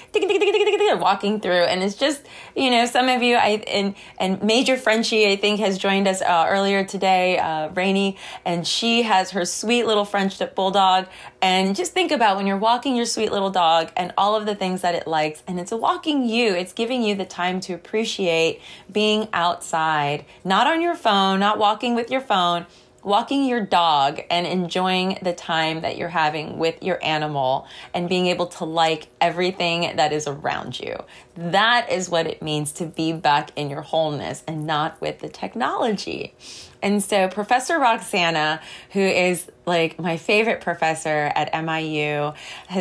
walking 1.01 1.41
through. 1.41 1.65
And 1.65 1.83
it's 1.83 1.97
just, 1.97 2.27
you 2.55 2.71
know, 2.71 2.87
some 2.87 3.09
of 3.09 3.23
you, 3.23 3.37
I, 3.37 3.63
and, 3.67 3.95
and 4.19 4.43
Major 4.43 4.77
Frenchie, 4.77 5.31
I 5.31 5.37
think, 5.37 5.61
has 5.61 5.79
joined 5.79 6.09
us 6.09 6.23
uh, 6.23 6.47
earlier 6.49 6.85
today, 6.85 7.39
uh, 7.39 7.69
Rainy, 7.71 8.17
and 8.45 8.67
she 8.67 9.03
has 9.03 9.31
her 9.31 9.45
sweet 9.45 9.87
little 9.87 10.05
French 10.05 10.39
bulldog. 10.55 11.07
And 11.41 11.77
just 11.77 11.93
think 11.93 12.11
about 12.11 12.37
when 12.37 12.47
you're 12.47 12.57
walking 12.57 12.97
your 12.97 13.07
sweet 13.07 13.31
little 13.31 13.51
dog 13.51 13.93
and 13.97 14.13
all 14.19 14.35
of 14.35 14.45
the 14.45 14.57
things 14.57 14.81
that 14.83 14.95
it 14.95 15.07
likes. 15.07 15.43
And 15.47 15.61
it's 15.61 15.71
walking 15.71 16.29
you, 16.29 16.55
it's 16.55 16.73
giving 16.73 17.03
you 17.03 17.15
the 17.15 17.25
time 17.25 17.61
to 17.61 17.75
appreciate 17.75 18.61
being 18.91 19.29
outside, 19.33 20.25
not 20.45 20.67
on 20.67 20.83
your 20.83 20.97
phone, 20.97 21.39
not 21.39 21.59
walking 21.59 21.95
with 21.95 22.11
your 22.11 22.21
phone, 22.21 22.67
walking 23.05 23.45
your 23.45 23.65
dog 23.65 24.21
and 24.31 24.47
enjoying 24.47 25.19
the 25.23 25.33
time 25.33 25.81
that 25.83 25.97
you're 25.97 26.09
having 26.09 26.59
with 26.59 26.83
your 26.83 27.03
animal 27.05 27.67
and 27.95 28.09
being 28.09 28.27
able 28.27 28.47
to 28.47 28.65
like 28.65 29.09
everything 29.21 29.97
that 29.97 30.13
is 30.13 30.27
around 30.27 30.79
you. 30.79 30.97
That 31.37 31.91
is 31.91 32.11
what 32.11 32.27
it 32.27 32.43
means 32.43 32.73
to 32.73 32.87
be 32.87 33.13
back 33.13 33.53
in 33.57 33.71
your 33.71 33.83
wholeness 33.83 34.43
and 34.47 34.67
not 34.67 35.01
with 35.01 35.21
the 35.21 35.29
technology. 35.29 36.35
And 36.83 37.03
so, 37.03 37.29
Professor 37.29 37.79
Roxana, 37.79 38.61
who 38.93 39.01
is 39.01 39.51
like 39.67 39.99
my 39.99 40.17
favorite 40.17 40.61
professor 40.61 41.31
at 41.35 41.53
MIU 41.53 42.35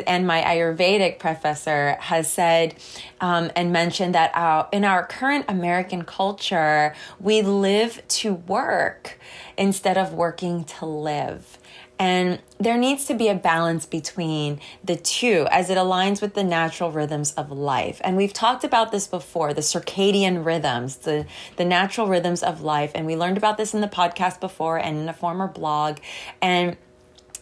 and 0.05 0.27
my 0.27 0.41
Ayurvedic 0.41 1.19
professor, 1.19 1.97
has 1.99 2.31
said 2.31 2.75
um, 3.19 3.51
and 3.55 3.71
mentioned 3.71 4.15
that 4.15 4.31
our, 4.35 4.69
in 4.71 4.85
our 4.85 5.05
current 5.05 5.45
American 5.47 6.03
culture, 6.03 6.95
we 7.19 7.41
live 7.41 8.01
to 8.07 8.33
work 8.33 9.19
instead 9.57 9.97
of 9.97 10.13
working 10.13 10.63
to 10.63 10.85
live. 10.85 11.57
And 11.99 12.39
there 12.59 12.77
needs 12.77 13.05
to 13.05 13.13
be 13.13 13.27
a 13.27 13.35
balance 13.35 13.85
between 13.85 14.59
the 14.83 14.95
two 14.95 15.47
as 15.51 15.69
it 15.69 15.77
aligns 15.77 16.21
with 16.21 16.33
the 16.33 16.43
natural 16.43 16.91
rhythms 16.91 17.33
of 17.33 17.51
life. 17.51 18.01
And 18.03 18.17
we've 18.17 18.33
talked 18.33 18.63
about 18.63 18.91
this 18.91 19.07
before 19.07 19.53
the 19.53 19.61
circadian 19.61 20.45
rhythms, 20.45 20.97
the, 20.97 21.25
the 21.55 21.65
natural 21.65 22.07
rhythms 22.07 22.43
of 22.43 22.61
life. 22.61 22.91
And 22.93 23.05
we 23.05 23.15
learned 23.15 23.37
about 23.37 23.57
this 23.57 23.73
in 23.73 23.81
the 23.81 23.87
podcast 23.87 24.39
before 24.39 24.77
and 24.77 24.97
in 24.97 25.09
a 25.09 25.13
former 25.13 25.47
blog. 25.47 25.97
And 26.41 26.77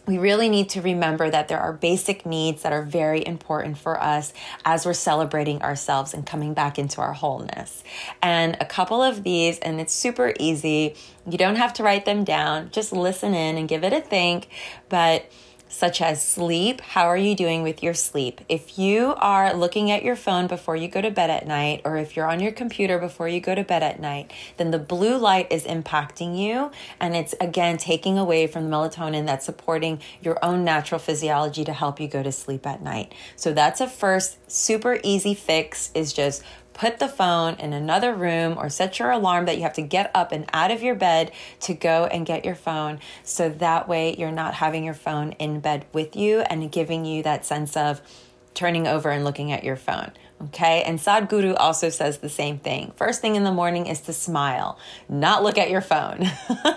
we 0.06 0.18
really 0.18 0.48
need 0.48 0.68
to 0.70 0.80
remember 0.80 1.28
that 1.28 1.48
there 1.48 1.58
are 1.58 1.72
basic 1.72 2.24
needs 2.24 2.62
that 2.62 2.72
are 2.72 2.82
very 2.82 3.26
important 3.26 3.76
for 3.76 4.00
us 4.00 4.32
as 4.64 4.86
we're 4.86 4.92
celebrating 4.92 5.60
ourselves 5.62 6.14
and 6.14 6.24
coming 6.24 6.54
back 6.54 6.78
into 6.78 7.00
our 7.00 7.12
wholeness. 7.12 7.82
And 8.22 8.56
a 8.60 8.64
couple 8.64 9.02
of 9.02 9.24
these, 9.24 9.58
and 9.58 9.80
it's 9.80 9.92
super 9.92 10.32
easy. 10.38 10.94
You 11.28 11.38
don't 11.38 11.56
have 11.56 11.72
to 11.74 11.82
write 11.82 12.04
them 12.04 12.24
down, 12.24 12.70
just 12.70 12.92
listen 12.92 13.34
in 13.34 13.56
and 13.56 13.68
give 13.68 13.82
it 13.82 13.92
a 13.92 14.00
think. 14.00 14.48
But 14.88 15.30
such 15.68 16.00
as 16.00 16.24
sleep. 16.24 16.80
How 16.80 17.06
are 17.06 17.16
you 17.16 17.34
doing 17.34 17.62
with 17.62 17.82
your 17.82 17.94
sleep? 17.94 18.40
If 18.48 18.78
you 18.78 19.14
are 19.18 19.54
looking 19.54 19.90
at 19.90 20.02
your 20.02 20.16
phone 20.16 20.46
before 20.46 20.76
you 20.76 20.88
go 20.88 21.00
to 21.00 21.10
bed 21.10 21.30
at 21.30 21.46
night, 21.46 21.82
or 21.84 21.96
if 21.96 22.16
you're 22.16 22.30
on 22.30 22.40
your 22.40 22.52
computer 22.52 22.98
before 22.98 23.28
you 23.28 23.40
go 23.40 23.54
to 23.54 23.64
bed 23.64 23.82
at 23.82 24.00
night, 24.00 24.32
then 24.56 24.70
the 24.70 24.78
blue 24.78 25.16
light 25.16 25.50
is 25.50 25.64
impacting 25.64 26.38
you. 26.38 26.70
And 27.00 27.16
it's 27.16 27.34
again 27.40 27.76
taking 27.76 28.18
away 28.18 28.46
from 28.46 28.68
the 28.68 28.76
melatonin 28.76 29.26
that's 29.26 29.46
supporting 29.46 30.00
your 30.22 30.42
own 30.44 30.64
natural 30.64 30.98
physiology 30.98 31.64
to 31.64 31.72
help 31.72 32.00
you 32.00 32.08
go 32.08 32.22
to 32.22 32.32
sleep 32.32 32.66
at 32.66 32.82
night. 32.82 33.12
So 33.36 33.52
that's 33.52 33.80
a 33.80 33.88
first 33.88 34.50
super 34.50 34.98
easy 35.02 35.34
fix 35.34 35.90
is 35.94 36.12
just 36.12 36.42
put 36.76 36.98
the 36.98 37.08
phone 37.08 37.54
in 37.54 37.72
another 37.72 38.14
room 38.14 38.56
or 38.58 38.68
set 38.68 38.98
your 38.98 39.10
alarm 39.10 39.46
that 39.46 39.56
you 39.56 39.62
have 39.62 39.72
to 39.72 39.82
get 39.82 40.10
up 40.14 40.30
and 40.30 40.44
out 40.52 40.70
of 40.70 40.82
your 40.82 40.94
bed 40.94 41.32
to 41.60 41.72
go 41.72 42.04
and 42.06 42.26
get 42.26 42.44
your 42.44 42.54
phone. 42.54 43.00
So 43.24 43.48
that 43.48 43.88
way 43.88 44.14
you're 44.16 44.30
not 44.30 44.54
having 44.54 44.84
your 44.84 44.94
phone 44.94 45.32
in 45.32 45.60
bed 45.60 45.86
with 45.92 46.14
you 46.14 46.40
and 46.40 46.70
giving 46.70 47.06
you 47.06 47.22
that 47.22 47.46
sense 47.46 47.76
of 47.76 48.02
turning 48.52 48.86
over 48.86 49.10
and 49.10 49.24
looking 49.24 49.52
at 49.52 49.64
your 49.64 49.76
phone. 49.76 50.12
Okay, 50.42 50.82
and 50.82 50.98
Sadhguru 50.98 51.56
also 51.58 51.88
says 51.88 52.18
the 52.18 52.28
same 52.28 52.58
thing. 52.58 52.92
First 52.96 53.22
thing 53.22 53.36
in 53.36 53.44
the 53.44 53.52
morning 53.52 53.86
is 53.86 54.02
to 54.02 54.12
smile, 54.12 54.78
not 55.08 55.42
look 55.42 55.56
at 55.56 55.70
your 55.70 55.80
phone. 55.80 56.30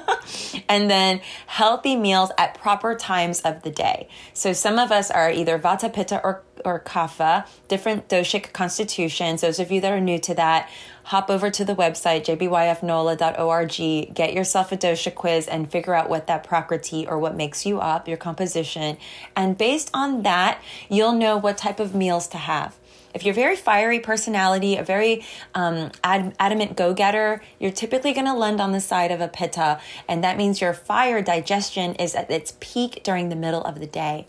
and 0.69 0.89
then 0.89 1.19
healthy 1.45 1.97
meals 1.97 2.31
at 2.37 2.57
proper 2.57 2.95
times 2.95 3.41
of 3.41 3.63
the 3.63 3.69
day. 3.69 4.07
So 4.33 4.53
some 4.53 4.79
of 4.79 4.93
us 4.93 5.11
are 5.11 5.29
either 5.29 5.59
Vata, 5.59 5.93
Pitta, 5.93 6.21
or, 6.23 6.41
or 6.63 6.79
Kapha, 6.79 7.45
different 7.67 8.07
doshic 8.07 8.53
constitutions. 8.53 9.41
Those 9.41 9.59
of 9.59 9.71
you 9.71 9.81
that 9.81 9.91
are 9.91 9.99
new 9.99 10.19
to 10.19 10.33
that, 10.35 10.69
hop 11.03 11.29
over 11.29 11.49
to 11.49 11.65
the 11.65 11.75
website 11.75 12.23
jbyfnola.org, 12.23 14.13
get 14.13 14.33
yourself 14.33 14.71
a 14.71 14.77
dosha 14.77 15.13
quiz, 15.13 15.49
and 15.49 15.69
figure 15.69 15.93
out 15.93 16.09
what 16.09 16.27
that 16.27 16.45
prakriti 16.45 17.05
or 17.05 17.19
what 17.19 17.35
makes 17.35 17.65
you 17.65 17.81
up, 17.81 18.07
your 18.07 18.15
composition. 18.15 18.97
And 19.35 19.57
based 19.57 19.89
on 19.93 20.23
that, 20.23 20.61
you'll 20.87 21.11
know 21.11 21.35
what 21.35 21.57
type 21.57 21.81
of 21.81 21.93
meals 21.93 22.25
to 22.29 22.37
have. 22.37 22.78
If 23.13 23.23
you're 23.23 23.31
a 23.31 23.35
very 23.35 23.55
fiery 23.55 23.99
personality, 23.99 24.75
a 24.75 24.83
very 24.83 25.25
um, 25.55 25.91
ad- 26.03 26.35
adamant 26.39 26.77
go 26.77 26.93
getter, 26.93 27.41
you're 27.59 27.71
typically 27.71 28.13
going 28.13 28.27
to 28.27 28.33
lend 28.33 28.61
on 28.61 28.71
the 28.71 28.81
side 28.81 29.11
of 29.11 29.21
a 29.21 29.27
pitta, 29.27 29.79
and 30.07 30.23
that 30.23 30.37
means 30.37 30.61
your 30.61 30.73
fire 30.73 31.21
digestion 31.21 31.95
is 31.95 32.15
at 32.15 32.29
its 32.29 32.53
peak 32.59 33.01
during 33.03 33.29
the 33.29 33.35
middle 33.35 33.63
of 33.63 33.79
the 33.79 33.87
day. 33.87 34.27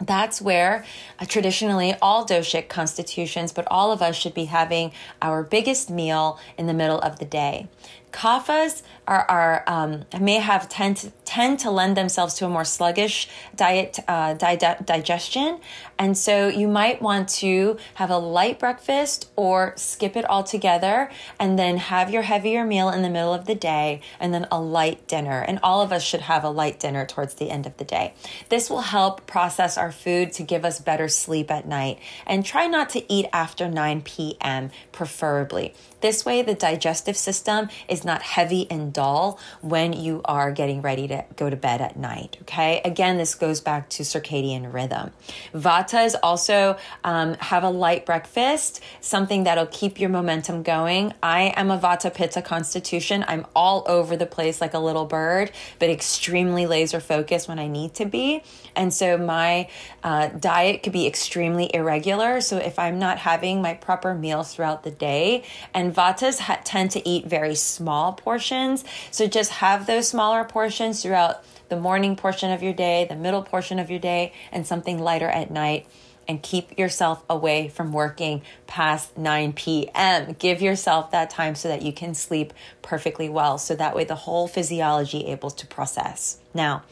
That's 0.00 0.42
where 0.42 0.84
uh, 1.20 1.26
traditionally 1.26 1.94
all 2.02 2.26
doshic 2.26 2.68
constitutions, 2.68 3.52
but 3.52 3.66
all 3.70 3.92
of 3.92 4.02
us 4.02 4.16
should 4.16 4.34
be 4.34 4.46
having 4.46 4.92
our 5.20 5.44
biggest 5.44 5.90
meal 5.90 6.40
in 6.58 6.66
the 6.66 6.74
middle 6.74 6.98
of 6.98 7.20
the 7.20 7.24
day. 7.24 7.68
Kaphas 8.12 8.82
are, 9.08 9.26
are 9.28 9.64
um, 9.66 10.04
may 10.20 10.36
have 10.36 10.68
tend 10.68 10.98
to, 10.98 11.10
tend 11.24 11.58
to 11.60 11.70
lend 11.70 11.96
themselves 11.96 12.34
to 12.34 12.46
a 12.46 12.48
more 12.48 12.64
sluggish 12.64 13.28
diet 13.56 13.98
uh, 14.06 14.34
di- 14.34 14.56
digestion, 14.84 15.58
and 15.98 16.16
so 16.16 16.48
you 16.48 16.68
might 16.68 17.02
want 17.02 17.28
to 17.28 17.78
have 17.94 18.10
a 18.10 18.18
light 18.18 18.58
breakfast 18.58 19.30
or 19.34 19.72
skip 19.76 20.16
it 20.16 20.28
altogether, 20.28 21.10
and 21.40 21.58
then 21.58 21.78
have 21.78 22.10
your 22.10 22.22
heavier 22.22 22.64
meal 22.64 22.90
in 22.90 23.02
the 23.02 23.10
middle 23.10 23.34
of 23.34 23.46
the 23.46 23.54
day, 23.54 24.00
and 24.20 24.32
then 24.32 24.46
a 24.52 24.60
light 24.60 25.08
dinner. 25.08 25.40
And 25.40 25.58
all 25.62 25.80
of 25.80 25.90
us 25.90 26.02
should 26.02 26.22
have 26.22 26.44
a 26.44 26.50
light 26.50 26.78
dinner 26.78 27.06
towards 27.06 27.34
the 27.34 27.50
end 27.50 27.66
of 27.66 27.76
the 27.78 27.84
day. 27.84 28.14
This 28.50 28.70
will 28.70 28.82
help 28.82 29.26
process 29.26 29.76
our 29.76 29.90
food 29.90 30.32
to 30.34 30.42
give 30.42 30.64
us 30.64 30.78
better 30.78 31.08
sleep 31.08 31.50
at 31.50 31.66
night, 31.66 31.98
and 32.26 32.44
try 32.44 32.66
not 32.66 32.90
to 32.90 33.12
eat 33.12 33.26
after 33.32 33.68
9 33.68 34.02
p.m. 34.02 34.70
preferably. 34.92 35.74
This 36.02 36.24
way, 36.24 36.42
the 36.42 36.54
digestive 36.54 37.16
system 37.16 37.68
is 37.88 38.01
not 38.04 38.22
heavy 38.22 38.66
and 38.70 38.92
dull 38.92 39.38
when 39.60 39.92
you 39.92 40.20
are 40.24 40.50
getting 40.52 40.82
ready 40.82 41.08
to 41.08 41.24
go 41.36 41.50
to 41.50 41.56
bed 41.56 41.80
at 41.80 41.96
night. 41.96 42.38
Okay. 42.42 42.80
Again, 42.84 43.18
this 43.18 43.34
goes 43.34 43.60
back 43.60 43.88
to 43.90 44.02
circadian 44.02 44.72
rhythm. 44.72 45.12
Vata 45.54 46.04
is 46.04 46.16
also 46.22 46.76
um, 47.04 47.34
have 47.34 47.64
a 47.64 47.70
light 47.70 48.06
breakfast, 48.06 48.82
something 49.00 49.44
that'll 49.44 49.66
keep 49.66 50.00
your 50.00 50.10
momentum 50.10 50.62
going. 50.62 51.14
I 51.22 51.52
am 51.56 51.70
a 51.70 51.78
Vata 51.78 52.12
Pitta 52.12 52.42
constitution. 52.42 53.24
I'm 53.28 53.46
all 53.54 53.84
over 53.86 54.16
the 54.16 54.26
place 54.26 54.60
like 54.60 54.74
a 54.74 54.78
little 54.78 55.04
bird, 55.04 55.52
but 55.78 55.90
extremely 55.90 56.66
laser 56.66 57.00
focused 57.00 57.48
when 57.48 57.58
I 57.58 57.68
need 57.68 57.94
to 57.94 58.04
be. 58.04 58.42
And 58.74 58.92
so 58.92 59.18
my 59.18 59.68
uh, 60.02 60.28
diet 60.28 60.82
could 60.82 60.92
be 60.92 61.06
extremely 61.06 61.70
irregular. 61.74 62.40
So 62.40 62.56
if 62.56 62.78
I'm 62.78 62.98
not 62.98 63.18
having 63.18 63.60
my 63.60 63.74
proper 63.74 64.14
meals 64.14 64.54
throughout 64.54 64.82
the 64.82 64.90
day, 64.90 65.44
and 65.74 65.94
Vatas 65.94 66.38
ha- 66.38 66.60
tend 66.64 66.90
to 66.92 67.06
eat 67.06 67.26
very 67.26 67.54
small 67.54 67.91
portions, 68.16 68.84
so 69.10 69.26
just 69.26 69.50
have 69.52 69.86
those 69.86 70.08
smaller 70.08 70.44
portions 70.44 71.02
throughout 71.02 71.44
the 71.68 71.76
morning 71.76 72.16
portion 72.16 72.50
of 72.50 72.62
your 72.62 72.72
day, 72.72 73.06
the 73.08 73.16
middle 73.16 73.42
portion 73.42 73.78
of 73.78 73.90
your 73.90 73.98
day, 73.98 74.32
and 74.50 74.66
something 74.66 74.98
lighter 74.98 75.28
at 75.28 75.50
night 75.50 75.86
and 76.28 76.42
keep 76.42 76.78
yourself 76.78 77.22
away 77.28 77.68
from 77.68 77.92
working 77.92 78.42
past 78.66 79.16
9 79.18 79.52
p.m. 79.54 80.36
Give 80.38 80.62
yourself 80.62 81.10
that 81.10 81.30
time 81.30 81.54
so 81.54 81.68
that 81.68 81.82
you 81.82 81.92
can 81.92 82.14
sleep 82.14 82.52
perfectly 82.80 83.28
well. 83.28 83.58
So 83.58 83.74
that 83.74 83.96
way 83.96 84.04
the 84.04 84.14
whole 84.14 84.48
physiology 84.48 85.26
able 85.26 85.50
to 85.50 85.66
process. 85.66 86.38
Now, 86.54 86.82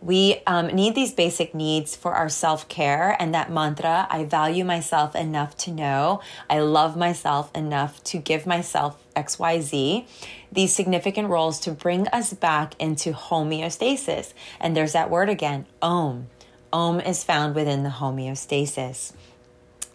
we 0.00 0.42
um, 0.46 0.68
need 0.68 0.94
these 0.94 1.12
basic 1.12 1.54
needs 1.54 1.96
for 1.96 2.14
our 2.14 2.28
self 2.28 2.68
care 2.68 3.16
and 3.18 3.34
that 3.34 3.50
mantra 3.50 4.06
I 4.10 4.24
value 4.24 4.64
myself 4.64 5.16
enough 5.16 5.56
to 5.58 5.70
know, 5.70 6.20
I 6.48 6.60
love 6.60 6.96
myself 6.96 7.50
enough 7.54 8.02
to 8.04 8.18
give 8.18 8.46
myself 8.46 9.02
XYZ, 9.14 10.06
these 10.52 10.72
significant 10.72 11.28
roles 11.28 11.58
to 11.60 11.72
bring 11.72 12.06
us 12.08 12.32
back 12.32 12.74
into 12.78 13.12
homeostasis. 13.12 14.32
And 14.60 14.76
there's 14.76 14.92
that 14.92 15.10
word 15.10 15.28
again, 15.28 15.66
Om. 15.80 16.28
Om 16.72 17.00
is 17.00 17.24
found 17.24 17.54
within 17.54 17.82
the 17.82 17.90
homeostasis. 17.90 19.12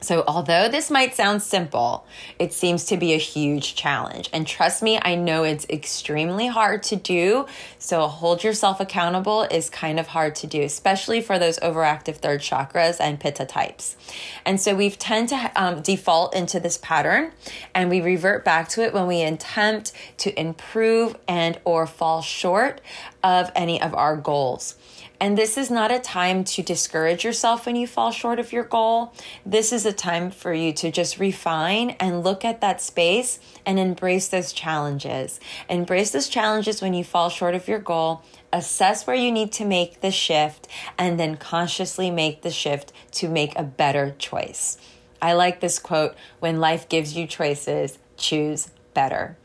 So, 0.04 0.24
although 0.28 0.68
this 0.68 0.90
might 0.90 1.14
sound 1.14 1.44
simple, 1.44 2.06
it 2.40 2.54
seems 2.54 2.86
to 2.86 2.98
be 2.98 3.14
a 3.14 3.18
huge 3.18 3.76
challenge. 3.76 4.32
And 4.34 4.48
trust 4.48 4.82
me, 4.82 5.00
I 5.00 5.14
know 5.14 5.44
it's 5.44 5.68
extremely 5.70 6.48
hard 6.48 6.82
to 6.84 6.96
do. 6.96 7.46
So, 7.78 8.08
hold 8.08 8.44
yourself 8.44 8.80
accountable 8.80 9.44
is 9.44 9.70
kind 9.70 10.00
of 10.00 10.08
hard 10.08 10.34
to 10.38 10.48
do, 10.48 10.64
especially 10.64 11.22
for 11.22 11.38
those 11.38 11.60
overactive 11.60 12.16
third 12.16 12.42
chakras 12.42 12.98
and 13.00 13.20
pitta 13.20 13.46
types. 13.46 13.96
And 14.44 14.60
so, 14.60 14.76
we 14.76 14.90
tend 14.90 15.30
to 15.30 15.52
um, 15.56 15.84
default 15.84 16.34
into 16.34 16.60
this 16.60 16.80
pattern 16.80 17.32
and 17.76 17.92
we 17.92 18.02
revert 18.02 18.44
back 18.44 18.70
to 18.70 18.84
it 18.84 18.94
when 18.94 19.06
we 19.06 19.22
attempt 19.22 19.92
to 20.18 20.40
improve 20.40 21.16
and 21.28 21.60
or 21.64 21.86
fall 21.86 22.24
short 22.24 22.82
of 23.24 23.52
any 23.56 23.80
of 23.80 23.94
our 23.94 24.18
goals. 24.18 24.76
And 25.22 25.38
this 25.38 25.56
is 25.56 25.70
not 25.70 25.92
a 25.92 26.00
time 26.00 26.44
to 26.46 26.64
discourage 26.64 27.24
yourself 27.24 27.68
when 27.68 27.76
you 27.76 27.86
fall 27.86 28.10
short 28.10 28.40
of 28.40 28.52
your 28.52 28.64
goal. 28.64 29.14
This 29.46 29.72
is 29.72 29.86
a 29.86 29.94
time 29.94 30.32
for 30.32 30.52
you 30.52 30.74
to 30.74 30.90
just 30.90 31.20
refine 31.20 31.92
and 32.00 32.24
look 32.24 32.44
at 32.44 32.62
that 32.62 32.82
space 32.82 33.40
and 33.64 33.78
embrace 33.78 34.30
those 34.30 34.52
challenges. 34.52 35.40
Embrace 35.70 36.10
those 36.10 36.28
challenges 36.28 36.82
when 36.82 36.96
you 36.96 37.04
fall 37.04 37.30
short 37.30 37.54
of 37.54 37.68
your 37.68 37.78
goal. 37.78 38.24
Assess 38.52 39.06
where 39.06 39.16
you 39.16 39.32
need 39.32 39.52
to 39.54 39.64
make 39.64 40.02
the 40.02 40.10
shift 40.10 40.68
and 40.98 41.20
then 41.20 41.38
consciously 41.38 42.10
make 42.10 42.42
the 42.42 42.50
shift 42.50 42.92
to 43.12 43.30
make 43.30 43.56
a 43.56 43.64
better 43.64 44.16
choice. 44.18 44.80
I 45.22 45.34
like 45.34 45.60
this 45.60 45.78
quote 45.78 46.16
when 46.40 46.60
life 46.60 46.90
gives 46.90 47.16
you 47.16 47.28
choices, 47.28 48.00
choose 48.18 48.72
better. 48.96 49.38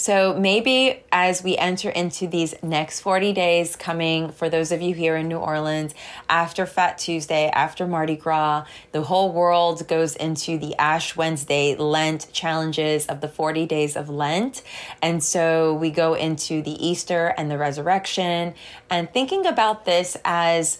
So 0.00 0.32
maybe 0.32 1.02
as 1.10 1.42
we 1.42 1.56
enter 1.56 1.90
into 1.90 2.28
these 2.28 2.54
next 2.62 3.00
40 3.00 3.32
days 3.32 3.74
coming 3.74 4.30
for 4.30 4.48
those 4.48 4.70
of 4.70 4.80
you 4.80 4.94
here 4.94 5.16
in 5.16 5.26
New 5.26 5.38
Orleans 5.38 5.92
after 6.30 6.66
Fat 6.66 6.98
Tuesday, 6.98 7.50
after 7.52 7.84
Mardi 7.84 8.14
Gras, 8.14 8.64
the 8.92 9.02
whole 9.02 9.32
world 9.32 9.88
goes 9.88 10.14
into 10.14 10.56
the 10.56 10.76
Ash 10.76 11.16
Wednesday 11.16 11.74
Lent 11.74 12.32
challenges 12.32 13.06
of 13.06 13.20
the 13.20 13.26
40 13.26 13.66
days 13.66 13.96
of 13.96 14.08
Lent. 14.08 14.62
And 15.02 15.20
so 15.20 15.74
we 15.74 15.90
go 15.90 16.14
into 16.14 16.62
the 16.62 16.86
Easter 16.86 17.34
and 17.36 17.50
the 17.50 17.58
resurrection 17.58 18.54
and 18.88 19.12
thinking 19.12 19.46
about 19.46 19.84
this 19.84 20.16
as 20.24 20.78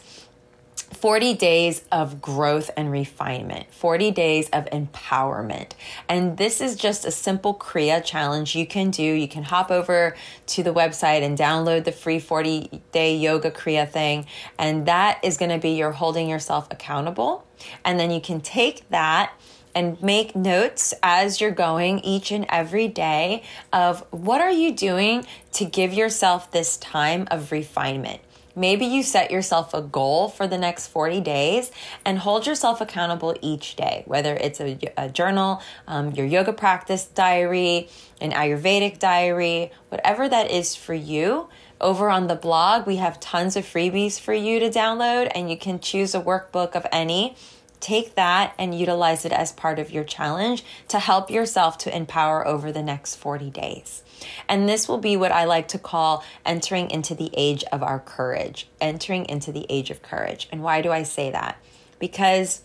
40 0.92 1.34
days 1.34 1.82
of 1.92 2.20
growth 2.20 2.70
and 2.76 2.90
refinement, 2.90 3.72
40 3.72 4.10
days 4.10 4.48
of 4.50 4.64
empowerment. 4.66 5.72
And 6.08 6.36
this 6.36 6.60
is 6.60 6.76
just 6.76 7.04
a 7.04 7.10
simple 7.10 7.54
Kriya 7.54 8.04
challenge 8.04 8.56
you 8.56 8.66
can 8.66 8.90
do. 8.90 9.02
You 9.02 9.28
can 9.28 9.42
hop 9.42 9.70
over 9.70 10.16
to 10.46 10.62
the 10.62 10.72
website 10.72 11.22
and 11.22 11.36
download 11.36 11.84
the 11.84 11.92
free 11.92 12.18
40 12.18 12.82
day 12.92 13.16
yoga 13.16 13.50
Kriya 13.50 13.88
thing. 13.88 14.26
And 14.58 14.86
that 14.86 15.18
is 15.22 15.36
going 15.36 15.50
to 15.50 15.58
be 15.58 15.70
your 15.70 15.92
holding 15.92 16.28
yourself 16.28 16.66
accountable. 16.70 17.46
And 17.84 17.98
then 18.00 18.10
you 18.10 18.20
can 18.20 18.40
take 18.40 18.88
that 18.88 19.32
and 19.74 20.02
make 20.02 20.34
notes 20.34 20.94
as 21.02 21.40
you're 21.40 21.50
going 21.50 22.00
each 22.00 22.32
and 22.32 22.46
every 22.48 22.88
day 22.88 23.42
of 23.72 24.04
what 24.10 24.40
are 24.40 24.50
you 24.50 24.74
doing 24.74 25.24
to 25.52 25.64
give 25.64 25.92
yourself 25.92 26.50
this 26.50 26.76
time 26.78 27.28
of 27.30 27.52
refinement 27.52 28.20
Maybe 28.58 28.86
you 28.86 29.04
set 29.04 29.30
yourself 29.30 29.72
a 29.72 29.80
goal 29.80 30.28
for 30.28 30.48
the 30.48 30.58
next 30.58 30.88
40 30.88 31.20
days 31.20 31.70
and 32.04 32.18
hold 32.18 32.44
yourself 32.44 32.80
accountable 32.80 33.36
each 33.40 33.76
day, 33.76 34.02
whether 34.06 34.34
it's 34.34 34.60
a, 34.60 34.76
a 34.96 35.08
journal, 35.08 35.62
um, 35.86 36.10
your 36.10 36.26
yoga 36.26 36.52
practice 36.52 37.04
diary, 37.04 37.88
an 38.20 38.32
Ayurvedic 38.32 38.98
diary, 38.98 39.70
whatever 39.90 40.28
that 40.28 40.50
is 40.50 40.74
for 40.74 40.94
you. 40.94 41.48
Over 41.80 42.10
on 42.10 42.26
the 42.26 42.34
blog, 42.34 42.84
we 42.84 42.96
have 42.96 43.20
tons 43.20 43.54
of 43.54 43.64
freebies 43.64 44.18
for 44.18 44.34
you 44.34 44.58
to 44.58 44.68
download, 44.68 45.30
and 45.32 45.48
you 45.48 45.56
can 45.56 45.78
choose 45.78 46.12
a 46.12 46.20
workbook 46.20 46.72
of 46.72 46.84
any 46.90 47.36
take 47.80 48.16
that 48.16 48.54
and 48.58 48.76
utilize 48.76 49.24
it 49.24 49.32
as 49.32 49.52
part 49.52 49.78
of 49.78 49.92
your 49.92 50.02
challenge 50.02 50.64
to 50.88 50.98
help 50.98 51.30
yourself 51.30 51.78
to 51.78 51.96
empower 51.96 52.46
over 52.46 52.72
the 52.72 52.82
next 52.82 53.14
40 53.14 53.50
days. 53.50 54.02
And 54.48 54.68
this 54.68 54.88
will 54.88 54.98
be 54.98 55.16
what 55.16 55.32
I 55.32 55.44
like 55.44 55.68
to 55.68 55.78
call 55.78 56.24
entering 56.44 56.90
into 56.90 57.14
the 57.14 57.30
age 57.34 57.64
of 57.72 57.82
our 57.82 58.00
courage, 58.00 58.68
entering 58.80 59.26
into 59.26 59.52
the 59.52 59.66
age 59.68 59.90
of 59.90 60.02
courage. 60.02 60.48
And 60.50 60.62
why 60.62 60.82
do 60.82 60.90
I 60.90 61.02
say 61.02 61.30
that? 61.30 61.58
Because 61.98 62.62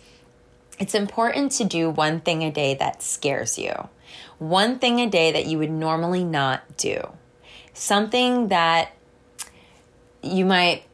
it's 0.78 0.94
important 0.94 1.52
to 1.52 1.64
do 1.64 1.90
one 1.90 2.20
thing 2.20 2.42
a 2.42 2.50
day 2.50 2.74
that 2.74 3.02
scares 3.02 3.58
you, 3.58 3.88
one 4.38 4.78
thing 4.78 5.00
a 5.00 5.08
day 5.08 5.32
that 5.32 5.46
you 5.46 5.58
would 5.58 5.70
normally 5.70 6.24
not 6.24 6.76
do, 6.76 7.12
something 7.72 8.48
that 8.48 8.92
you 10.22 10.44
might 10.44 10.84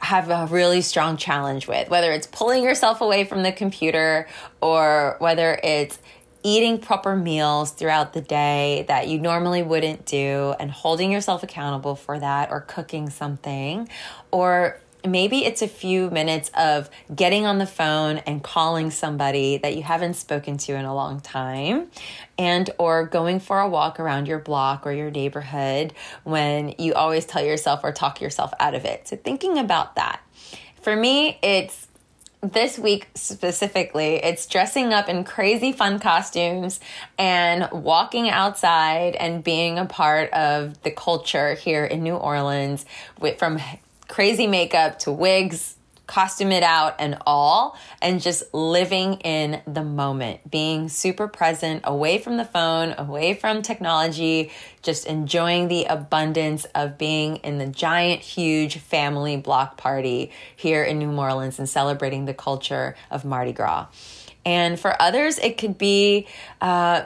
have 0.00 0.30
a 0.30 0.46
really 0.52 0.80
strong 0.80 1.16
challenge 1.16 1.68
with, 1.68 1.88
whether 1.88 2.12
it's 2.12 2.26
pulling 2.26 2.62
yourself 2.62 3.00
away 3.00 3.24
from 3.24 3.42
the 3.42 3.52
computer 3.52 4.26
or 4.60 5.16
whether 5.20 5.58
it's 5.62 5.98
eating 6.42 6.78
proper 6.78 7.16
meals 7.16 7.70
throughout 7.70 8.12
the 8.12 8.20
day 8.20 8.84
that 8.88 9.08
you 9.08 9.18
normally 9.18 9.62
wouldn't 9.62 10.04
do 10.06 10.54
and 10.58 10.70
holding 10.70 11.12
yourself 11.12 11.42
accountable 11.42 11.94
for 11.94 12.18
that 12.18 12.50
or 12.50 12.60
cooking 12.60 13.10
something. 13.10 13.88
Or 14.30 14.80
maybe 15.04 15.44
it's 15.44 15.62
a 15.62 15.68
few 15.68 16.10
minutes 16.10 16.50
of 16.56 16.88
getting 17.14 17.46
on 17.46 17.58
the 17.58 17.66
phone 17.66 18.18
and 18.18 18.42
calling 18.42 18.90
somebody 18.90 19.58
that 19.58 19.76
you 19.76 19.82
haven't 19.82 20.14
spoken 20.14 20.56
to 20.56 20.74
in 20.74 20.84
a 20.84 20.94
long 20.94 21.20
time 21.20 21.88
and 22.38 22.70
or 22.78 23.06
going 23.06 23.40
for 23.40 23.60
a 23.60 23.68
walk 23.68 23.98
around 23.98 24.26
your 24.26 24.38
block 24.38 24.86
or 24.86 24.92
your 24.92 25.10
neighborhood 25.10 25.92
when 26.24 26.74
you 26.78 26.94
always 26.94 27.24
tell 27.24 27.44
yourself 27.44 27.80
or 27.82 27.92
talk 27.92 28.20
yourself 28.20 28.52
out 28.60 28.74
of 28.74 28.84
it. 28.84 29.08
So 29.08 29.16
thinking 29.16 29.58
about 29.58 29.96
that. 29.96 30.20
For 30.82 30.94
me 30.96 31.38
it's 31.42 31.88
this 32.42 32.76
week 32.76 33.08
specifically, 33.14 34.16
it's 34.16 34.46
dressing 34.46 34.92
up 34.92 35.08
in 35.08 35.22
crazy 35.22 35.70
fun 35.70 36.00
costumes 36.00 36.80
and 37.16 37.68
walking 37.70 38.28
outside 38.28 39.14
and 39.14 39.44
being 39.44 39.78
a 39.78 39.86
part 39.86 40.30
of 40.32 40.82
the 40.82 40.90
culture 40.90 41.54
here 41.54 41.84
in 41.84 42.02
New 42.02 42.16
Orleans 42.16 42.84
with 43.20 43.38
from 43.38 43.60
crazy 44.08 44.48
makeup 44.48 44.98
to 45.00 45.12
wigs 45.12 45.76
costume 46.06 46.52
it 46.52 46.62
out 46.62 46.96
and 46.98 47.16
all, 47.26 47.76
and 48.00 48.20
just 48.20 48.52
living 48.52 49.14
in 49.20 49.62
the 49.66 49.84
moment, 49.84 50.50
being 50.50 50.88
super 50.88 51.28
present, 51.28 51.82
away 51.84 52.18
from 52.18 52.36
the 52.36 52.44
phone, 52.44 52.94
away 52.98 53.34
from 53.34 53.62
technology, 53.62 54.50
just 54.82 55.06
enjoying 55.06 55.68
the 55.68 55.84
abundance 55.84 56.64
of 56.74 56.98
being 56.98 57.36
in 57.36 57.58
the 57.58 57.66
giant, 57.66 58.20
huge 58.20 58.78
family 58.78 59.36
block 59.36 59.76
party 59.76 60.30
here 60.56 60.82
in 60.82 60.98
New 60.98 61.16
Orleans 61.16 61.58
and 61.58 61.68
celebrating 61.68 62.24
the 62.24 62.34
culture 62.34 62.96
of 63.10 63.24
Mardi 63.24 63.52
Gras. 63.52 63.86
And 64.44 64.78
for 64.78 65.00
others, 65.00 65.38
it 65.38 65.56
could 65.56 65.78
be 65.78 66.26
uh, 66.60 67.04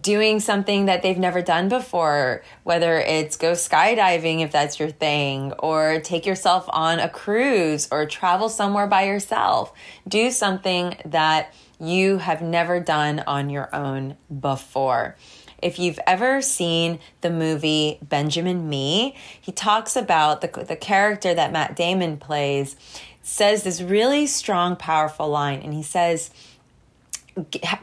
doing 0.00 0.38
something 0.38 0.86
that 0.86 1.02
they've 1.02 1.18
never 1.18 1.42
done 1.42 1.68
before, 1.68 2.42
whether 2.62 2.98
it's 2.98 3.36
go 3.36 3.52
skydiving 3.52 4.40
if 4.40 4.52
that's 4.52 4.78
your 4.78 4.90
thing, 4.90 5.52
or 5.54 6.00
take 6.00 6.24
yourself 6.24 6.66
on 6.68 7.00
a 7.00 7.08
cruise, 7.08 7.88
or 7.90 8.06
travel 8.06 8.48
somewhere 8.48 8.86
by 8.86 9.04
yourself. 9.04 9.72
Do 10.06 10.30
something 10.30 10.96
that 11.04 11.52
you 11.80 12.18
have 12.18 12.42
never 12.42 12.78
done 12.78 13.24
on 13.26 13.50
your 13.50 13.74
own 13.74 14.16
before. 14.40 15.16
if 15.60 15.78
you've 15.78 16.00
ever 16.08 16.42
seen 16.42 16.98
the 17.20 17.30
movie 17.30 17.98
Benjamin 18.02 18.68
Mee, 18.68 19.14
he 19.40 19.52
talks 19.52 19.94
about 19.94 20.40
the, 20.40 20.64
the 20.64 20.74
character 20.74 21.34
that 21.34 21.52
Matt 21.52 21.76
Damon 21.76 22.16
plays, 22.16 22.74
says 23.22 23.62
this 23.62 23.80
really 23.80 24.26
strong, 24.26 24.74
powerful 24.74 25.28
line. 25.28 25.60
And 25.60 25.72
he 25.72 25.84
says, 25.84 26.30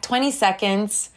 20 0.01 0.31
seconds 0.31 1.09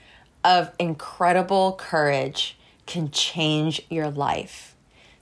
of 0.45 0.73
incredible 0.79 1.75
courage 1.75 2.57
can 2.87 3.11
change 3.11 3.83
your 3.89 4.11
life. 4.11 4.75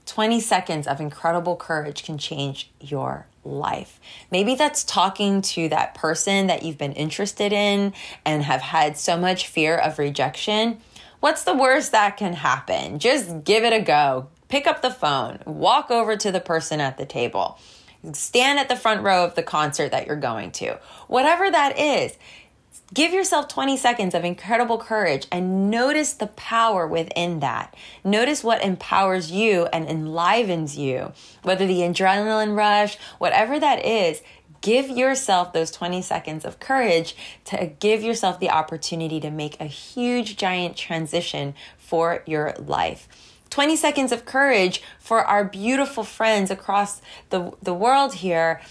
20 0.05 0.39
seconds 0.39 0.87
of 0.87 0.99
incredible 0.99 1.55
courage 1.55 2.03
can 2.03 2.17
change 2.17 2.69
your 2.79 3.27
life. 3.43 3.99
Maybe 4.29 4.55
that's 4.55 4.83
talking 4.83 5.41
to 5.41 5.69
that 5.69 5.95
person 5.95 6.47
that 6.47 6.63
you've 6.63 6.77
been 6.77 6.93
interested 6.93 7.53
in 7.53 7.93
and 8.25 8.43
have 8.43 8.61
had 8.61 8.97
so 8.97 9.17
much 9.17 9.47
fear 9.47 9.75
of 9.77 9.99
rejection. 9.99 10.79
What's 11.19 11.43
the 11.43 11.55
worst 11.55 11.91
that 11.91 12.17
can 12.17 12.33
happen? 12.33 12.99
Just 12.99 13.43
give 13.43 13.63
it 13.63 13.73
a 13.73 13.81
go. 13.81 14.27
Pick 14.49 14.67
up 14.67 14.81
the 14.81 14.91
phone, 14.91 15.39
walk 15.45 15.91
over 15.91 16.17
to 16.17 16.31
the 16.31 16.41
person 16.41 16.81
at 16.81 16.97
the 16.97 17.05
table, 17.05 17.57
stand 18.11 18.59
at 18.59 18.67
the 18.67 18.75
front 18.75 19.01
row 19.01 19.23
of 19.23 19.35
the 19.35 19.43
concert 19.43 19.91
that 19.91 20.07
you're 20.07 20.17
going 20.17 20.51
to. 20.51 20.77
Whatever 21.07 21.49
that 21.49 21.79
is, 21.79 22.17
Give 22.93 23.13
yourself 23.13 23.47
20 23.47 23.77
seconds 23.77 24.13
of 24.13 24.25
incredible 24.25 24.77
courage 24.77 25.25
and 25.31 25.71
notice 25.71 26.11
the 26.11 26.27
power 26.27 26.85
within 26.85 27.39
that. 27.39 27.73
Notice 28.03 28.43
what 28.43 28.61
empowers 28.61 29.31
you 29.31 29.67
and 29.71 29.87
enlivens 29.87 30.77
you, 30.77 31.13
whether 31.41 31.65
the 31.65 31.79
adrenaline 31.79 32.57
rush, 32.57 32.97
whatever 33.17 33.59
that 33.61 33.85
is. 33.85 34.21
Give 34.59 34.89
yourself 34.89 35.53
those 35.53 35.71
20 35.71 36.01
seconds 36.01 36.43
of 36.43 36.59
courage 36.59 37.15
to 37.45 37.71
give 37.79 38.03
yourself 38.03 38.41
the 38.41 38.49
opportunity 38.49 39.21
to 39.21 39.31
make 39.31 39.59
a 39.61 39.65
huge, 39.65 40.35
giant 40.35 40.75
transition 40.75 41.55
for 41.77 42.23
your 42.25 42.53
life. 42.59 43.07
20 43.51 43.75
seconds 43.75 44.11
of 44.11 44.25
courage 44.25 44.81
for 44.99 45.23
our 45.25 45.43
beautiful 45.43 46.03
friends 46.03 46.51
across 46.51 47.01
the, 47.29 47.53
the 47.61 47.73
world 47.73 48.15
here 48.15 48.61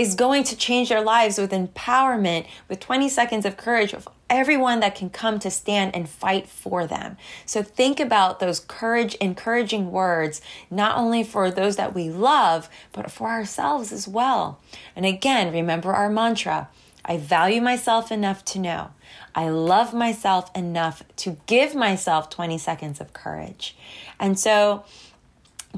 is 0.00 0.14
going 0.14 0.42
to 0.44 0.56
change 0.56 0.88
their 0.88 1.02
lives 1.02 1.36
with 1.36 1.50
empowerment, 1.50 2.46
with 2.68 2.80
20 2.80 3.06
seconds 3.10 3.44
of 3.44 3.58
courage 3.58 3.92
of 3.92 4.08
everyone 4.30 4.80
that 4.80 4.94
can 4.94 5.10
come 5.10 5.38
to 5.38 5.50
stand 5.50 5.94
and 5.94 6.08
fight 6.08 6.48
for 6.48 6.86
them. 6.86 7.18
So 7.44 7.62
think 7.62 8.00
about 8.00 8.40
those 8.40 8.60
courage, 8.60 9.14
encouraging 9.16 9.92
words, 9.92 10.40
not 10.70 10.96
only 10.96 11.22
for 11.22 11.50
those 11.50 11.76
that 11.76 11.94
we 11.94 12.08
love, 12.08 12.70
but 12.92 13.10
for 13.10 13.28
ourselves 13.28 13.92
as 13.92 14.08
well. 14.08 14.58
And 14.96 15.04
again, 15.04 15.52
remember 15.52 15.92
our 15.92 16.08
mantra 16.08 16.68
I 17.04 17.16
value 17.16 17.60
myself 17.60 18.12
enough 18.12 18.44
to 18.46 18.58
know. 18.58 18.90
I 19.34 19.48
love 19.48 19.94
myself 19.94 20.50
enough 20.54 21.02
to 21.16 21.38
give 21.46 21.74
myself 21.74 22.30
20 22.30 22.58
seconds 22.58 23.00
of 23.00 23.12
courage. 23.12 23.76
And 24.18 24.38
so, 24.38 24.84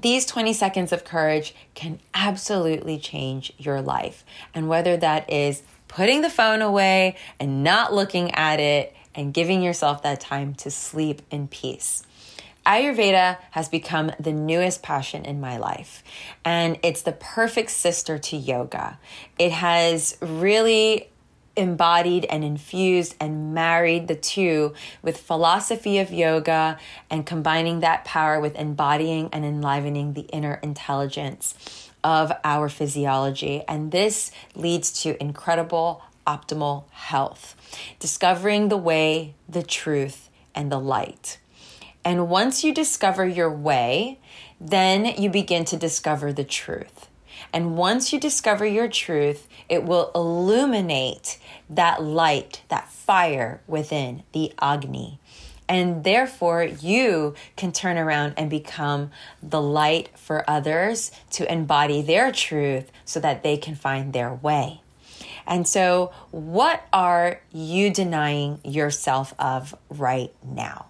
these 0.01 0.27
20 0.27 0.53
seconds 0.53 0.93
of 0.93 1.05
courage 1.05 1.55
can 1.75 2.01
absolutely 2.15 2.99
change 2.99 3.53
your 3.59 3.81
life. 3.81 4.25
And 4.55 4.69
whether 4.69 4.97
that 4.97 5.31
is 5.31 5.63
putting 5.89 6.23
the 6.23 6.31
phone 6.31 6.63
away 6.63 7.17
and 7.39 7.63
not 7.63 7.93
looking 7.93 8.31
at 8.33 8.59
it 8.59 8.97
and 9.15 9.35
giving 9.35 9.63
yourself 9.63 10.03
that 10.03 10.21
time 10.21 10.55
to 10.55 10.71
sleep 10.71 11.23
in 11.31 11.47
peace. 11.49 12.03
Ayurveda 12.65 13.39
has 13.51 13.69
become 13.69 14.13
the 14.21 14.33
newest 14.33 14.83
passion 14.83 15.25
in 15.25 15.41
my 15.41 15.57
life, 15.57 16.05
and 16.45 16.79
it's 16.85 17.03
the 17.03 17.13
perfect 17.13 17.71
sister 17.71 18.19
to 18.19 18.37
yoga. 18.37 18.99
It 19.37 19.51
has 19.51 20.17
really 20.21 21.09
embodied 21.57 22.25
and 22.27 22.45
infused 22.45 23.15
and 23.21 23.53
married 23.53 24.09
the 24.09 24.15
two 24.15 24.75
with 25.03 25.19
philosophy 25.19 25.99
of 25.99 26.13
yoga 26.13 26.79
and 27.11 27.27
combining 27.27 27.81
that 27.81 28.05
power 28.05 28.41
with 28.41 28.55
embodying 28.57 29.29
and 29.33 29.45
enlivening 29.45 30.15
the 30.15 30.23
inner 30.23 30.55
intelligence 30.63 31.91
of 32.03 32.33
our 32.43 32.69
physiology. 32.69 33.63
And 33.69 33.93
this 33.93 34.31
leads 34.55 35.03
to 35.03 35.21
incredible 35.21 36.03
optimal 36.27 36.85
health, 36.91 37.57
discovering 37.99 38.69
the 38.69 38.77
way, 38.77 39.35
the 39.49 39.63
truth, 39.63 40.31
and 40.55 40.71
the 40.71 40.81
light. 40.81 41.39
And 42.05 42.29
once 42.29 42.65
you 42.65 42.75
discover 42.75 43.27
your 43.27 43.51
way, 43.51 44.19
then 44.61 45.05
you 45.05 45.31
begin 45.31 45.65
to 45.67 45.77
discover 45.77 46.33
the 46.33 46.45
truth. 46.45 47.09
And 47.53 47.77
once 47.77 48.13
you 48.13 48.21
discover 48.21 48.65
your 48.65 48.89
truth, 48.89 49.49
it 49.73 49.85
will 49.85 50.11
illuminate 50.15 51.39
that 51.71 52.03
light, 52.03 52.61
that 52.69 52.91
fire 52.91 53.63
within 53.67 54.23
the 54.33 54.53
Agni. 54.61 55.19
And 55.67 56.05
therefore, 56.05 56.63
you 56.63 57.35
can 57.57 57.73
turn 57.73 57.97
around 57.97 58.35
and 58.37 58.51
become 58.51 59.11
the 59.43 59.63
light 59.63 60.11
for 60.15 60.45
others 60.49 61.11
to 61.31 61.51
embody 61.51 62.03
their 62.03 62.31
truth 62.31 62.93
so 63.07 63.19
that 63.21 63.43
they 63.43 63.57
can 63.57 63.75
find 63.75 64.13
their 64.13 64.35
way. 64.35 64.83
And 65.47 65.67
so, 65.67 66.13
what 66.31 66.87
are 66.93 67.41
you 67.51 67.91
denying 67.91 68.61
yourself 68.65 69.33
of 69.39 69.75
right 69.89 70.35
now? 70.45 70.87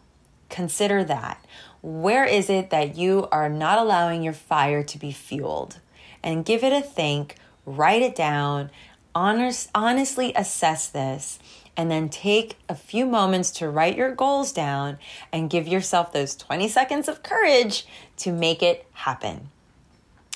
Consider 0.48 1.04
that. 1.04 1.44
Where 1.82 2.24
is 2.24 2.50
it 2.50 2.70
that 2.70 2.96
you 2.96 3.28
are 3.30 3.48
not 3.48 3.78
allowing 3.78 4.24
your 4.24 4.32
fire 4.32 4.82
to 4.82 4.98
be 4.98 5.12
fueled? 5.12 5.78
And 6.20 6.44
give 6.44 6.64
it 6.64 6.72
a 6.72 6.82
think, 6.82 7.36
write 7.64 8.02
it 8.02 8.14
down, 8.14 8.70
honest, 9.14 9.70
honestly 9.74 10.32
assess 10.34 10.88
this 10.88 11.38
and 11.76 11.90
then 11.90 12.08
take 12.08 12.56
a 12.68 12.74
few 12.74 13.06
moments 13.06 13.50
to 13.50 13.68
write 13.68 13.96
your 13.96 14.14
goals 14.14 14.52
down 14.52 14.98
and 15.32 15.50
give 15.50 15.66
yourself 15.66 16.12
those 16.12 16.36
20 16.36 16.68
seconds 16.68 17.08
of 17.08 17.22
courage 17.22 17.86
to 18.18 18.32
make 18.32 18.62
it 18.62 18.86
happen. 18.92 19.48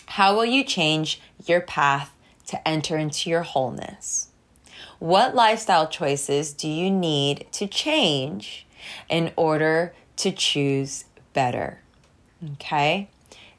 How 0.06 0.34
will 0.34 0.46
you 0.46 0.64
change 0.64 1.20
your 1.44 1.60
path 1.60 2.12
to 2.46 2.66
enter 2.66 2.96
into 2.96 3.28
your 3.28 3.42
wholeness? 3.42 4.28
What 4.98 5.34
lifestyle 5.34 5.88
choices 5.88 6.52
do 6.52 6.68
you 6.68 6.90
need 6.90 7.46
to 7.52 7.66
change 7.66 8.66
in 9.08 9.32
order 9.36 9.94
to 10.16 10.32
choose 10.32 11.04
better? 11.34 11.80
Okay? 12.54 13.10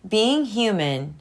Being 0.08 0.46
human 0.46 1.16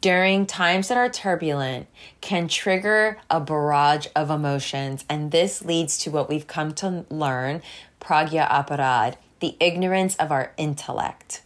during 0.00 0.46
times 0.46 0.88
that 0.88 0.98
are 0.98 1.08
turbulent 1.08 1.86
can 2.20 2.48
trigger 2.48 3.18
a 3.30 3.40
barrage 3.40 4.06
of 4.16 4.30
emotions. 4.30 5.04
And 5.08 5.30
this 5.30 5.64
leads 5.64 5.98
to 5.98 6.10
what 6.10 6.28
we've 6.28 6.46
come 6.46 6.72
to 6.74 7.04
learn 7.08 7.62
pragya 8.00 8.48
aparad, 8.48 9.14
the 9.40 9.56
ignorance 9.60 10.16
of 10.16 10.32
our 10.32 10.52
intellect. 10.56 11.42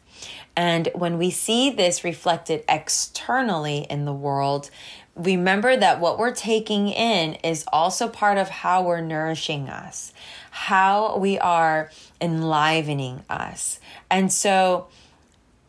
And 0.57 0.89
when 0.95 1.17
we 1.19 1.31
see 1.31 1.71
this 1.71 2.05
reflected 2.05 2.65
externally 2.69 3.87
in 3.89 4.05
the 4.05 4.13
world, 4.13 4.71
remember 5.15 5.77
that 5.77 6.01
what 6.01 6.19
we're 6.19 6.35
taking 6.35 6.89
in 6.89 7.35
is 7.35 7.65
also 7.73 8.09
part 8.09 8.39
of 8.39 8.49
how 8.49 8.83
we're 8.83 9.01
nourishing 9.01 9.69
us, 9.69 10.13
how 10.51 11.17
we 11.19 11.39
are 11.39 11.91
enlivening 12.21 13.23
us. 13.29 13.81
And 14.11 14.33
so, 14.33 14.89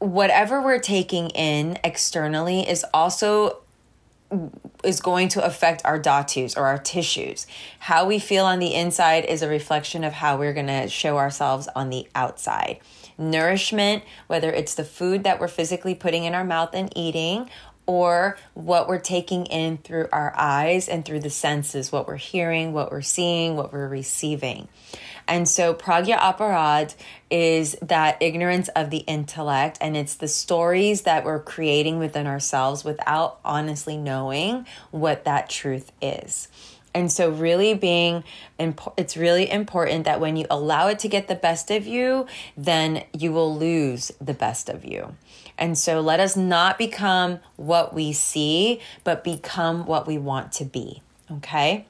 whatever 0.01 0.59
we're 0.61 0.79
taking 0.79 1.29
in 1.29 1.77
externally 1.83 2.67
is 2.67 2.83
also 2.91 3.59
is 4.83 4.99
going 4.99 5.27
to 5.27 5.43
affect 5.45 5.81
our 5.85 5.99
dhatus 5.99 6.57
or 6.57 6.65
our 6.65 6.79
tissues. 6.79 7.45
How 7.79 8.05
we 8.05 8.17
feel 8.17 8.45
on 8.45 8.57
the 8.57 8.73
inside 8.73 9.25
is 9.25 9.43
a 9.43 9.47
reflection 9.47 10.03
of 10.03 10.13
how 10.13 10.37
we're 10.37 10.53
going 10.53 10.67
to 10.67 10.87
show 10.87 11.17
ourselves 11.17 11.67
on 11.75 11.91
the 11.91 12.07
outside. 12.15 12.79
Nourishment, 13.17 14.03
whether 14.25 14.49
it's 14.49 14.73
the 14.73 14.85
food 14.85 15.23
that 15.23 15.39
we're 15.39 15.47
physically 15.47 15.93
putting 15.93 16.23
in 16.23 16.33
our 16.33 16.45
mouth 16.45 16.71
and 16.73 16.91
eating, 16.95 17.49
or 17.85 18.37
what 18.53 18.87
we're 18.87 18.99
taking 18.99 19.45
in 19.47 19.77
through 19.77 20.07
our 20.11 20.33
eyes 20.37 20.87
and 20.87 21.03
through 21.03 21.19
the 21.19 21.29
senses, 21.29 21.91
what 21.91 22.07
we're 22.07 22.15
hearing, 22.15 22.73
what 22.73 22.91
we're 22.91 23.01
seeing, 23.01 23.55
what 23.55 23.73
we're 23.73 23.87
receiving. 23.87 24.67
And 25.31 25.47
so 25.47 25.73
Pragya 25.73 26.19
Aparad 26.19 26.93
is 27.29 27.77
that 27.81 28.21
ignorance 28.21 28.67
of 28.75 28.89
the 28.89 28.97
intellect, 28.97 29.77
and 29.79 29.95
it's 29.95 30.15
the 30.15 30.27
stories 30.27 31.03
that 31.03 31.23
we're 31.23 31.39
creating 31.39 31.99
within 31.99 32.27
ourselves 32.27 32.83
without 32.83 33.39
honestly 33.45 33.95
knowing 33.95 34.67
what 34.91 35.23
that 35.23 35.49
truth 35.49 35.93
is. 36.01 36.49
And 36.93 37.09
so, 37.09 37.29
really 37.29 37.73
being, 37.73 38.25
imp- 38.59 38.93
it's 38.97 39.15
really 39.15 39.49
important 39.49 40.03
that 40.03 40.19
when 40.19 40.35
you 40.35 40.45
allow 40.49 40.89
it 40.89 40.99
to 40.99 41.07
get 41.07 41.29
the 41.29 41.35
best 41.35 41.71
of 41.71 41.87
you, 41.87 42.27
then 42.57 43.05
you 43.17 43.31
will 43.31 43.55
lose 43.55 44.11
the 44.19 44.33
best 44.33 44.67
of 44.67 44.83
you. 44.83 45.15
And 45.57 45.77
so, 45.77 46.01
let 46.01 46.19
us 46.19 46.35
not 46.35 46.77
become 46.77 47.39
what 47.55 47.93
we 47.93 48.11
see, 48.11 48.81
but 49.05 49.23
become 49.23 49.85
what 49.85 50.05
we 50.05 50.17
want 50.17 50.51
to 50.53 50.65
be. 50.65 51.01
Okay? 51.31 51.85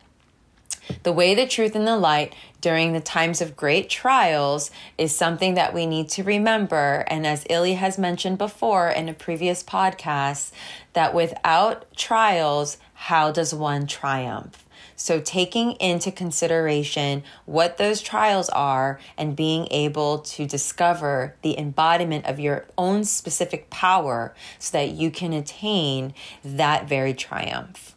The 1.03 1.11
way, 1.11 1.35
the 1.35 1.47
truth, 1.47 1.75
and 1.75 1.87
the 1.87 1.97
light 1.97 2.33
during 2.61 2.93
the 2.93 3.01
times 3.01 3.41
of 3.41 3.55
great 3.55 3.89
trials 3.89 4.71
is 4.97 5.15
something 5.15 5.55
that 5.55 5.73
we 5.73 5.85
need 5.85 6.09
to 6.09 6.23
remember. 6.23 7.03
And 7.07 7.25
as 7.25 7.45
Illy 7.49 7.73
has 7.73 7.97
mentioned 7.97 8.37
before 8.37 8.89
in 8.89 9.09
a 9.09 9.13
previous 9.13 9.63
podcast, 9.63 10.51
that 10.93 11.13
without 11.13 11.93
trials, 11.95 12.77
how 12.93 13.31
does 13.31 13.53
one 13.53 13.87
triumph? 13.87 14.65
So, 14.95 15.19
taking 15.19 15.71
into 15.73 16.11
consideration 16.11 17.23
what 17.45 17.77
those 17.77 18.03
trials 18.03 18.49
are 18.49 18.99
and 19.17 19.35
being 19.35 19.67
able 19.71 20.19
to 20.19 20.45
discover 20.45 21.35
the 21.41 21.57
embodiment 21.57 22.27
of 22.27 22.39
your 22.39 22.67
own 22.77 23.03
specific 23.03 23.71
power 23.71 24.35
so 24.59 24.77
that 24.77 24.91
you 24.91 25.09
can 25.09 25.33
attain 25.33 26.13
that 26.43 26.87
very 26.87 27.15
triumph. 27.15 27.95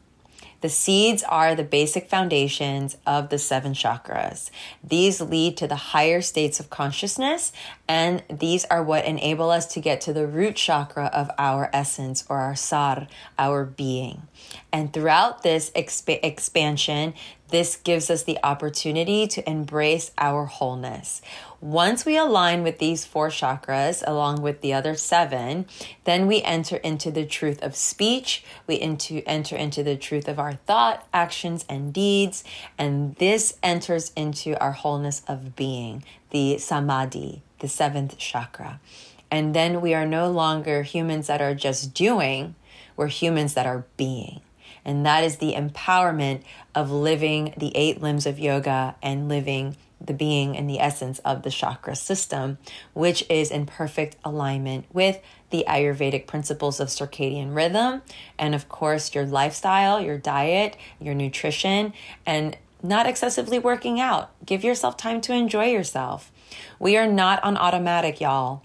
The 0.64 0.70
seeds 0.70 1.22
are 1.24 1.54
the 1.54 1.62
basic 1.62 2.08
foundations 2.08 2.96
of 3.06 3.28
the 3.28 3.36
seven 3.36 3.74
chakras. 3.74 4.48
These 4.82 5.20
lead 5.20 5.58
to 5.58 5.66
the 5.66 5.76
higher 5.76 6.22
states 6.22 6.58
of 6.58 6.70
consciousness, 6.70 7.52
and 7.86 8.22
these 8.30 8.64
are 8.70 8.82
what 8.82 9.04
enable 9.04 9.50
us 9.50 9.66
to 9.74 9.80
get 9.80 10.00
to 10.00 10.14
the 10.14 10.26
root 10.26 10.56
chakra 10.56 11.10
of 11.12 11.30
our 11.36 11.68
essence 11.74 12.24
or 12.30 12.38
our 12.38 12.56
sar, 12.56 13.08
our 13.38 13.66
being. 13.66 14.22
And 14.72 14.90
throughout 14.90 15.42
this 15.42 15.70
exp- 15.72 16.20
expansion, 16.22 17.12
this 17.54 17.76
gives 17.76 18.10
us 18.10 18.24
the 18.24 18.36
opportunity 18.42 19.28
to 19.28 19.48
embrace 19.48 20.10
our 20.18 20.44
wholeness. 20.44 21.22
Once 21.60 22.04
we 22.04 22.16
align 22.16 22.64
with 22.64 22.80
these 22.80 23.04
four 23.04 23.28
chakras, 23.28 24.02
along 24.08 24.42
with 24.42 24.60
the 24.60 24.72
other 24.72 24.96
seven, 24.96 25.64
then 26.02 26.26
we 26.26 26.42
enter 26.42 26.78
into 26.78 27.12
the 27.12 27.24
truth 27.24 27.62
of 27.62 27.76
speech. 27.76 28.42
We 28.66 28.80
into, 28.80 29.22
enter 29.24 29.54
into 29.54 29.84
the 29.84 29.96
truth 29.96 30.26
of 30.26 30.40
our 30.40 30.54
thought, 30.66 31.06
actions, 31.14 31.64
and 31.68 31.94
deeds. 31.94 32.42
And 32.76 33.14
this 33.16 33.56
enters 33.62 34.10
into 34.16 34.60
our 34.60 34.72
wholeness 34.72 35.22
of 35.28 35.54
being, 35.54 36.02
the 36.30 36.58
samadhi, 36.58 37.42
the 37.60 37.68
seventh 37.68 38.18
chakra. 38.18 38.80
And 39.30 39.54
then 39.54 39.80
we 39.80 39.94
are 39.94 40.06
no 40.06 40.28
longer 40.28 40.82
humans 40.82 41.28
that 41.28 41.40
are 41.40 41.54
just 41.54 41.94
doing, 41.94 42.56
we're 42.96 43.06
humans 43.06 43.54
that 43.54 43.64
are 43.64 43.84
being. 43.96 44.40
And 44.84 45.04
that 45.06 45.24
is 45.24 45.36
the 45.36 45.54
empowerment 45.54 46.42
of 46.74 46.90
living 46.90 47.54
the 47.56 47.72
eight 47.74 48.02
limbs 48.02 48.26
of 48.26 48.38
yoga 48.38 48.96
and 49.02 49.28
living 49.28 49.76
the 50.00 50.12
being 50.12 50.56
and 50.56 50.68
the 50.68 50.80
essence 50.80 51.18
of 51.20 51.42
the 51.42 51.50
chakra 51.50 51.96
system, 51.96 52.58
which 52.92 53.24
is 53.30 53.50
in 53.50 53.64
perfect 53.66 54.16
alignment 54.24 54.84
with 54.92 55.20
the 55.50 55.64
Ayurvedic 55.68 56.26
principles 56.26 56.80
of 56.80 56.88
circadian 56.88 57.54
rhythm, 57.54 58.02
and 58.38 58.54
of 58.54 58.68
course, 58.68 59.14
your 59.14 59.24
lifestyle, 59.24 60.00
your 60.00 60.18
diet, 60.18 60.76
your 61.00 61.14
nutrition, 61.14 61.92
and 62.26 62.56
not 62.82 63.06
excessively 63.06 63.58
working 63.58 64.00
out. 64.00 64.30
Give 64.44 64.64
yourself 64.64 64.96
time 64.96 65.20
to 65.22 65.32
enjoy 65.32 65.66
yourself. 65.66 66.30
We 66.78 66.96
are 66.96 67.06
not 67.06 67.42
on 67.42 67.56
automatic, 67.56 68.20
y'all. 68.20 68.62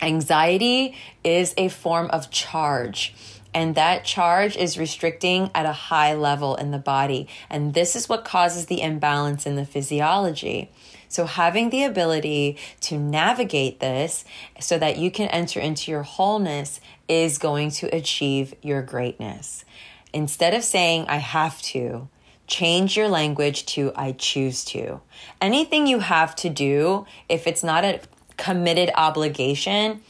Anxiety 0.00 0.96
is 1.22 1.54
a 1.56 1.68
form 1.68 2.08
of 2.10 2.30
charge 2.30 3.14
and 3.58 3.74
that 3.74 4.04
charge 4.04 4.56
is 4.56 4.78
restricting 4.78 5.50
at 5.52 5.66
a 5.66 5.72
high 5.72 6.14
level 6.14 6.54
in 6.54 6.70
the 6.70 6.78
body. 6.78 7.26
And 7.50 7.74
this 7.74 7.96
is 7.96 8.08
what 8.08 8.24
causes 8.24 8.66
the 8.66 8.80
imbalance 8.80 9.46
in 9.46 9.56
the 9.56 9.66
physiology. 9.66 10.70
So, 11.08 11.26
having 11.26 11.70
the 11.70 11.82
ability 11.82 12.56
to 12.82 12.96
navigate 12.96 13.80
this 13.80 14.24
so 14.60 14.78
that 14.78 14.96
you 14.96 15.10
can 15.10 15.26
enter 15.30 15.58
into 15.58 15.90
your 15.90 16.04
wholeness 16.04 16.80
is 17.08 17.38
going 17.38 17.72
to 17.72 17.92
achieve 17.92 18.54
your 18.62 18.80
greatness. 18.80 19.64
Instead 20.12 20.54
of 20.54 20.62
saying, 20.62 21.06
I 21.08 21.16
have 21.16 21.60
to, 21.62 22.08
change 22.46 22.96
your 22.96 23.08
language 23.08 23.66
to 23.66 23.90
I 23.96 24.12
choose 24.12 24.64
to. 24.66 25.00
Anything 25.40 25.88
you 25.88 25.98
have 25.98 26.36
to 26.36 26.48
do, 26.48 27.06
if 27.28 27.48
it's 27.48 27.64
not 27.64 27.84
a 27.84 28.02
committed 28.36 28.92
obligation, 28.94 30.00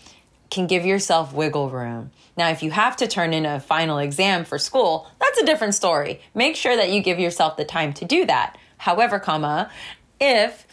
can 0.51 0.67
give 0.67 0.85
yourself 0.85 1.33
wiggle 1.33 1.71
room. 1.71 2.11
Now, 2.39 2.51
if 2.51 2.63
you 2.63 2.71
have 2.71 2.95
to 2.99 3.09
turn 3.09 3.33
in 3.35 3.45
a 3.45 3.59
final 3.59 3.99
exam 3.99 4.45
for 4.45 4.59
school, 4.59 5.11
that's 5.19 5.43
a 5.43 5.45
different 5.45 5.75
story. 5.75 6.21
Make 6.37 6.55
sure 6.55 6.77
that 6.77 6.89
you 6.89 7.03
give 7.03 7.19
yourself 7.19 7.57
the 7.57 7.65
time 7.65 7.93
to 7.95 8.05
do 8.05 8.25
that. 8.27 8.57
However, 8.77 9.19
comma, 9.19 9.73
if 10.21 10.65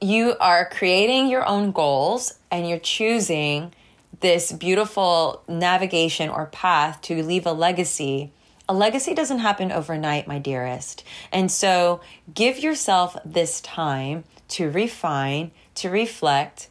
you 0.00 0.34
are 0.40 0.66
creating 0.70 1.28
your 1.28 1.46
own 1.46 1.72
goals 1.72 2.38
and 2.50 2.66
you're 2.66 2.78
choosing 2.78 3.74
this 4.20 4.50
beautiful 4.50 5.42
navigation 5.46 6.30
or 6.30 6.46
path 6.46 7.02
to 7.02 7.22
leave 7.22 7.44
a 7.44 7.52
legacy, 7.52 8.32
a 8.66 8.72
legacy 8.72 9.12
doesn't 9.12 9.40
happen 9.40 9.70
overnight, 9.70 10.26
my 10.26 10.38
dearest. 10.38 11.04
And 11.30 11.52
so 11.52 12.00
give 12.32 12.58
yourself 12.58 13.14
this 13.26 13.60
time 13.60 14.24
to 14.48 14.70
refine, 14.70 15.50
to 15.74 15.90
reflect. 15.90 16.70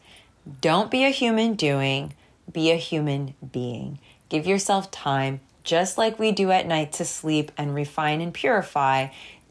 Don't 0.59 0.89
be 0.89 1.05
a 1.05 1.11
human 1.11 1.53
doing, 1.53 2.15
be 2.51 2.71
a 2.71 2.77
human 2.77 3.35
being. 3.51 3.99
Give 4.29 4.45
yourself 4.45 4.91
time, 4.91 5.41
just 5.63 5.97
like 5.97 6.19
we 6.19 6.31
do 6.31 6.51
at 6.51 6.67
night 6.67 6.93
to 6.93 7.05
sleep 7.05 7.51
and 7.57 7.75
refine 7.75 8.21
and 8.21 8.33
purify, 8.33 9.07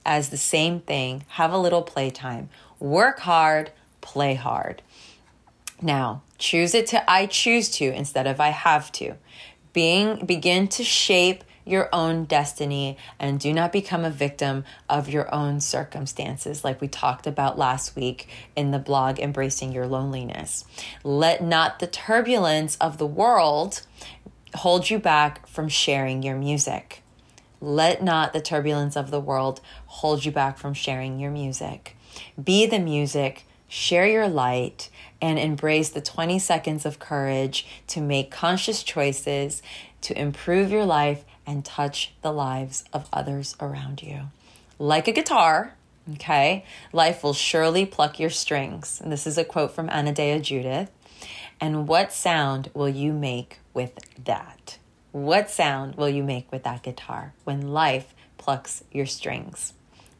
as 0.07 0.31
the 0.31 0.37
same 0.37 0.81
thing. 0.81 1.25
Have 1.31 1.53
a 1.53 1.59
little 1.59 1.83
playtime. 1.83 2.49
Work 2.79 3.21
hard, 3.21 3.73
play 4.01 4.35
hard. 4.35 4.83
Now, 5.83 6.23
choose 6.39 6.75
it 6.75 6.87
to 6.89 7.11
I 7.11 7.27
choose 7.27 7.69
to 7.73 7.85
instead 7.85 8.27
of 8.27 8.41
I 8.41 8.49
have 8.49 8.91
to. 8.93 9.15
Being 9.73 10.25
begin 10.25 10.69
to 10.69 10.83
shape 10.83 11.45
your 11.69 11.89
own 11.93 12.25
destiny 12.25 12.97
and 13.19 13.39
do 13.39 13.53
not 13.53 13.71
become 13.71 14.05
a 14.05 14.11
victim 14.11 14.65
of 14.89 15.09
your 15.09 15.33
own 15.33 15.61
circumstances, 15.61 16.65
like 16.65 16.81
we 16.81 16.89
talked 16.89 17.27
about 17.27 17.59
last 17.59 17.95
week 17.95 18.27
in 18.57 18.71
the 18.71 18.79
blog 18.79 19.19
Embracing 19.19 19.73
Your 19.73 19.87
Loneliness. 19.87 20.65
Let 21.05 21.45
not 21.45 21.79
the 21.79 21.87
turbulence 21.87 22.77
of 22.77 22.97
the 22.97 23.07
world 23.07 23.83
hold 24.55 24.91
you 24.91 24.99
back 24.99 25.47
from 25.47 25.69
sharing 25.69 26.23
your 26.23 26.37
music. 26.37 27.03
Let 27.61 28.03
not 28.03 28.33
the 28.33 28.41
turbulence 28.41 28.97
of 28.97 29.11
the 29.11 29.21
world 29.21 29.61
hold 29.87 30.25
you 30.25 30.33
back 30.33 30.59
from 30.59 30.75
sharing 30.75 31.19
your 31.19 31.31
music. 31.31 31.97
Be 32.43 32.67
the 32.67 32.79
music, 32.79 33.45
share 33.69 34.07
your 34.07 34.29
light, 34.29 34.91
and 35.21 35.39
embrace 35.39 35.91
the 35.91 36.01
20 36.01 36.39
seconds 36.39 36.87
of 36.87 36.99
courage 36.99 37.67
to 37.89 38.01
make 38.01 38.31
conscious 38.31 38.83
choices 38.83 39.63
to 40.03 40.19
improve 40.19 40.71
your 40.71 40.85
life 40.85 41.25
and 41.47 41.65
touch 41.65 42.13
the 42.23 42.33
lives 42.33 42.85
of 42.93 43.09
others 43.13 43.57
around 43.61 44.03
you. 44.03 44.31
Like 44.79 45.09
a 45.09 45.13
guitar, 45.13 45.75
okay, 46.15 46.65
life 46.93 47.25
will 47.25 47.33
surely 47.33 47.85
pluck 47.85 48.21
your 48.21 48.31
strings. 48.31 49.01
And 49.01 49.11
this 49.11 49.27
is 49.27 49.39
a 49.39 49.45
quote 49.45 49.73
from 49.73 49.89
Anodea 49.89 50.41
Judith. 50.41 50.91
And 51.61 51.89
what 51.89 52.13
sound 52.13 52.71
will 52.75 52.89
you 52.89 53.13
make 53.13 53.59
with 53.75 53.99
that? 54.25 54.79
What 55.13 55.51
sound 55.51 55.97
will 55.97 56.09
you 56.09 56.23
make 56.23 56.51
with 56.53 56.63
that 56.63 56.83
guitar 56.83 57.33
when 57.45 57.73
life 57.73 58.15
plucks 58.37 58.85
your 58.93 59.07
strings? 59.07 59.73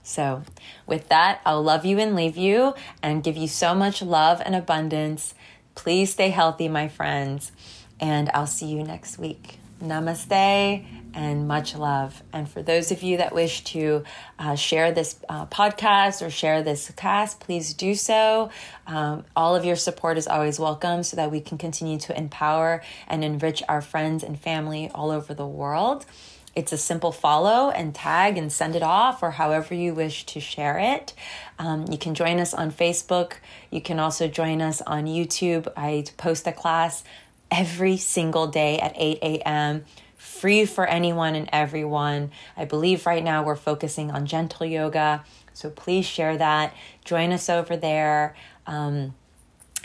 So, 0.03 0.43
with 0.87 1.09
that, 1.11 1.41
I'll 1.45 1.63
love 1.63 1.85
you 1.85 1.99
and 1.99 2.17
leave 2.17 2.37
you 2.37 2.75
and 3.03 3.23
give 3.23 3.37
you 3.37 3.47
so 3.47 3.75
much 3.75 4.01
love 4.01 4.41
and 4.45 4.57
abundance. 4.57 5.35
Please 5.75 6.13
stay 6.13 6.31
healthy, 6.31 6.67
my 6.67 6.89
friends, 6.89 7.53
and 8.01 8.31
I'll 8.31 8.47
see 8.47 8.67
you 8.67 8.83
next 8.83 9.19
week. 9.19 9.59
Namaste 9.81 10.85
and 11.15 11.49
much 11.49 11.75
love. 11.75 12.23
And 12.33 12.49
for 12.49 12.63
those 12.63 12.93
of 12.93 13.03
you 13.03 13.17
that 13.19 13.35
wish 13.35 13.65
to 13.65 14.05
uh, 14.39 14.55
share 14.55 14.93
this 14.93 15.19
uh, 15.29 15.47
podcast 15.47 16.25
or 16.25 16.31
share 16.31 16.63
this 16.63 16.91
cast, 16.97 17.41
please 17.41 17.75
do 17.75 17.95
so. 17.95 18.51
Um, 18.87 19.25
all 19.35 19.57
of 19.57 19.65
your 19.65 19.77
support 19.77 20.19
is 20.19 20.27
always 20.27 20.59
welcome 20.59 21.03
so 21.03 21.17
that 21.17 21.31
we 21.31 21.41
can 21.41 21.59
continue 21.59 21.99
to 22.01 22.17
empower 22.17 22.83
and 23.07 23.25
enrich 23.25 23.63
our 23.69 23.81
friends 23.81 24.23
and 24.23 24.39
family 24.39 24.91
all 24.95 25.11
over 25.11 25.35
the 25.35 25.47
world. 25.47 26.07
It's 26.55 26.73
a 26.73 26.79
simple 26.79 27.13
follow 27.13 27.71
and 27.71 27.95
tag 27.95 28.37
and 28.37 28.51
send 28.51 28.75
it 28.75 28.83
off, 28.83 29.23
or 29.23 29.31
however 29.31 29.75
you 29.75 29.95
wish 29.95 30.27
to 30.27 30.41
share 30.41 30.79
it. 30.79 31.15
Um, 31.57 31.87
you 31.89 31.97
can 31.97 32.15
join 32.15 32.41
us 32.41 32.53
on 32.53 32.73
Facebook. 32.73 33.35
You 33.71 33.81
can 33.81 34.01
also 34.01 34.27
join 34.27 34.61
us 34.61 34.83
on 34.83 35.05
YouTube. 35.05 35.73
I 35.77 36.05
post 36.17 36.49
a 36.49 36.53
class 36.53 37.05
every 37.51 37.97
single 37.97 38.47
day 38.47 38.79
at 38.79 38.93
8 38.97 39.19
a.m 39.23 39.85
free 40.19 40.67
for 40.67 40.87
anyone 40.87 41.35
and 41.35 41.49
everyone. 41.53 42.31
I 42.57 42.65
believe 42.65 43.07
right 43.07 43.25
now 43.25 43.45
we're 43.45 43.57
focusing 43.57 44.11
on 44.11 44.27
gentle 44.27 44.67
yoga. 44.67 45.25
So 45.55 45.71
please 45.71 46.05
share 46.05 46.37
that. 46.37 46.75
Join 47.05 47.33
us 47.33 47.49
over 47.49 47.77
there. 47.77 48.37
Um, 48.67 49.15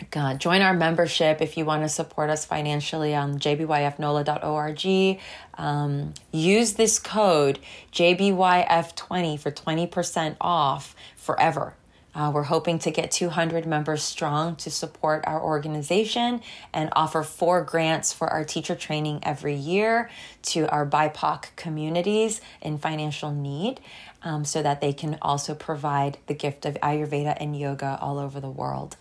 God, 0.10 0.40
join 0.40 0.62
our 0.62 0.74
membership 0.74 1.40
if 1.40 1.56
you 1.56 1.66
want 1.66 1.84
to 1.84 1.90
support 1.90 2.32
us 2.32 2.46
financially 2.46 3.14
on 3.14 3.40
jbyfnola.org. 3.40 5.20
Um, 5.56 6.14
use 6.32 6.74
this 6.74 7.00
code 7.00 7.60
JBYF20 7.92 9.40
for 9.40 9.52
20% 9.52 10.36
off 10.42 10.96
forever. 11.16 11.76
Uh, 12.16 12.32
we're 12.34 12.44
hoping 12.44 12.78
to 12.80 12.92
get 12.92 13.12
200 13.12 13.66
members 13.66 14.04
strong 14.04 14.56
to 14.56 14.70
support 14.70 15.24
our 15.26 15.42
organization 15.42 16.42
and 16.72 16.90
offer 16.94 17.24
four 17.24 17.64
grants 17.64 18.14
for 18.14 18.28
our 18.28 18.44
teacher 18.44 18.76
training 18.76 19.20
every 19.24 19.56
year 19.56 20.10
to 20.42 20.68
our 20.70 20.86
BIPOC 20.86 21.56
communities 21.56 22.42
in 22.62 22.78
financial 22.78 23.32
need 23.32 23.80
um, 24.22 24.46
so 24.46 24.62
that 24.62 24.82
they 24.82 24.94
can 24.94 25.18
also 25.22 25.56
provide 25.56 26.18
the 26.28 26.34
gift 26.34 26.66
of 26.66 26.76
Ayurveda 26.76 27.36
and 27.40 27.60
yoga 27.60 27.98
all 28.02 28.20
over 28.20 28.40
the 28.40 28.50
world. 28.50 28.96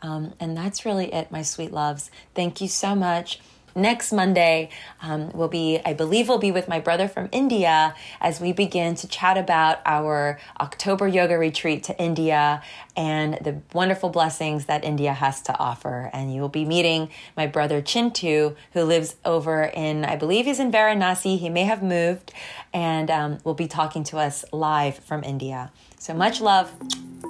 Um, 0.00 0.34
and 0.38 0.56
that's 0.56 0.84
really 0.84 1.12
it, 1.12 1.30
my 1.30 1.42
sweet 1.42 1.72
loves. 1.72 2.10
Thank 2.34 2.60
you 2.60 2.68
so 2.68 2.94
much. 2.94 3.40
Next 3.74 4.12
Monday 4.12 4.70
um, 5.02 5.30
will 5.32 5.48
be, 5.48 5.80
I 5.84 5.92
believe, 5.92 6.28
will 6.28 6.38
be 6.38 6.50
with 6.50 6.68
my 6.68 6.80
brother 6.80 7.08
from 7.08 7.28
India 7.32 7.94
as 8.20 8.40
we 8.40 8.52
begin 8.52 8.94
to 8.96 9.08
chat 9.08 9.36
about 9.36 9.80
our 9.84 10.38
October 10.60 11.06
yoga 11.08 11.38
retreat 11.38 11.84
to 11.84 11.98
India 12.00 12.62
and 12.96 13.34
the 13.34 13.60
wonderful 13.72 14.10
blessings 14.10 14.66
that 14.66 14.84
India 14.84 15.12
has 15.12 15.40
to 15.42 15.58
offer. 15.58 16.10
And 16.12 16.34
you 16.34 16.40
will 16.40 16.48
be 16.48 16.64
meeting 16.64 17.10
my 17.36 17.46
brother 17.46 17.80
Chintu, 17.80 18.56
who 18.72 18.82
lives 18.82 19.16
over 19.24 19.64
in, 19.64 20.04
I 20.04 20.16
believe 20.16 20.46
he's 20.46 20.58
in 20.58 20.72
Varanasi. 20.72 21.38
He 21.38 21.48
may 21.48 21.64
have 21.64 21.82
moved, 21.82 22.32
and 22.72 23.10
um, 23.10 23.38
will 23.44 23.54
be 23.54 23.68
talking 23.68 24.04
to 24.04 24.18
us 24.18 24.44
live 24.52 24.98
from 24.98 25.22
India. 25.24 25.70
So 25.98 26.14
much 26.14 26.40
love. 26.40 26.72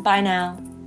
Bye 0.03 0.21
now. 0.21 0.78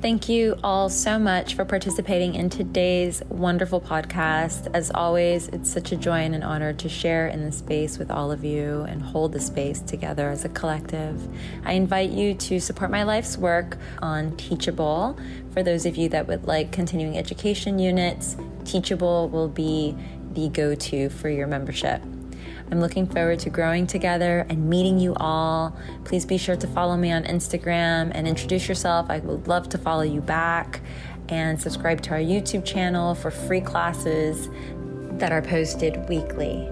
Thank 0.00 0.30
you 0.30 0.58
all 0.64 0.88
so 0.88 1.18
much 1.18 1.52
for 1.52 1.66
participating 1.66 2.34
in 2.34 2.48
today's 2.48 3.22
wonderful 3.28 3.82
podcast. 3.82 4.66
As 4.72 4.90
always, 4.90 5.48
it's 5.48 5.70
such 5.70 5.92
a 5.92 5.96
joy 5.96 6.20
and 6.20 6.34
an 6.34 6.42
honor 6.42 6.72
to 6.72 6.88
share 6.88 7.28
in 7.28 7.44
the 7.44 7.52
space 7.52 7.98
with 7.98 8.10
all 8.10 8.32
of 8.32 8.42
you 8.42 8.86
and 8.88 9.02
hold 9.02 9.34
the 9.34 9.40
space 9.40 9.80
together 9.80 10.30
as 10.30 10.42
a 10.46 10.48
collective. 10.48 11.28
I 11.66 11.74
invite 11.74 12.08
you 12.08 12.32
to 12.32 12.60
support 12.60 12.90
my 12.90 13.02
life's 13.02 13.36
work 13.36 13.76
on 14.00 14.34
Teachable. 14.38 15.18
For 15.52 15.62
those 15.62 15.84
of 15.84 15.98
you 15.98 16.08
that 16.08 16.26
would 16.26 16.46
like 16.46 16.72
continuing 16.72 17.18
education 17.18 17.78
units, 17.78 18.38
Teachable 18.64 19.28
will 19.28 19.48
be 19.48 19.94
the 20.32 20.48
go 20.48 20.74
to 20.74 21.10
for 21.10 21.28
your 21.28 21.46
membership. 21.46 22.02
I'm 22.70 22.80
looking 22.80 23.06
forward 23.06 23.40
to 23.40 23.50
growing 23.50 23.86
together 23.86 24.46
and 24.48 24.70
meeting 24.70 24.98
you 24.98 25.14
all. 25.16 25.76
Please 26.04 26.24
be 26.24 26.38
sure 26.38 26.56
to 26.56 26.66
follow 26.68 26.96
me 26.96 27.10
on 27.10 27.24
Instagram 27.24 28.12
and 28.14 28.28
introduce 28.28 28.68
yourself. 28.68 29.10
I 29.10 29.18
would 29.18 29.48
love 29.48 29.68
to 29.70 29.78
follow 29.78 30.02
you 30.02 30.20
back 30.20 30.80
and 31.28 31.60
subscribe 31.60 32.00
to 32.02 32.10
our 32.10 32.20
YouTube 32.20 32.64
channel 32.64 33.14
for 33.14 33.30
free 33.30 33.60
classes 33.60 34.48
that 35.18 35.32
are 35.32 35.42
posted 35.42 36.08
weekly. 36.08 36.68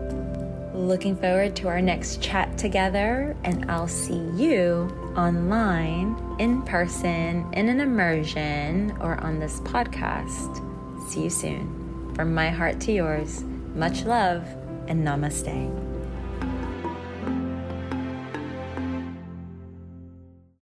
Looking 0.74 1.16
forward 1.16 1.56
to 1.56 1.68
our 1.68 1.82
next 1.82 2.22
chat 2.22 2.56
together, 2.56 3.36
and 3.42 3.68
I'll 3.68 3.88
see 3.88 4.22
you 4.36 4.88
online, 5.16 6.16
in 6.38 6.62
person, 6.62 7.44
in 7.52 7.68
an 7.68 7.80
immersion, 7.80 8.96
or 9.00 9.18
on 9.18 9.40
this 9.40 9.58
podcast. 9.60 10.64
See 11.08 11.24
you 11.24 11.30
soon. 11.30 12.12
From 12.14 12.32
my 12.32 12.50
heart 12.50 12.80
to 12.82 12.92
yours, 12.92 13.42
much 13.74 14.04
love 14.04 14.44
and 14.86 15.04
namaste. 15.04 15.87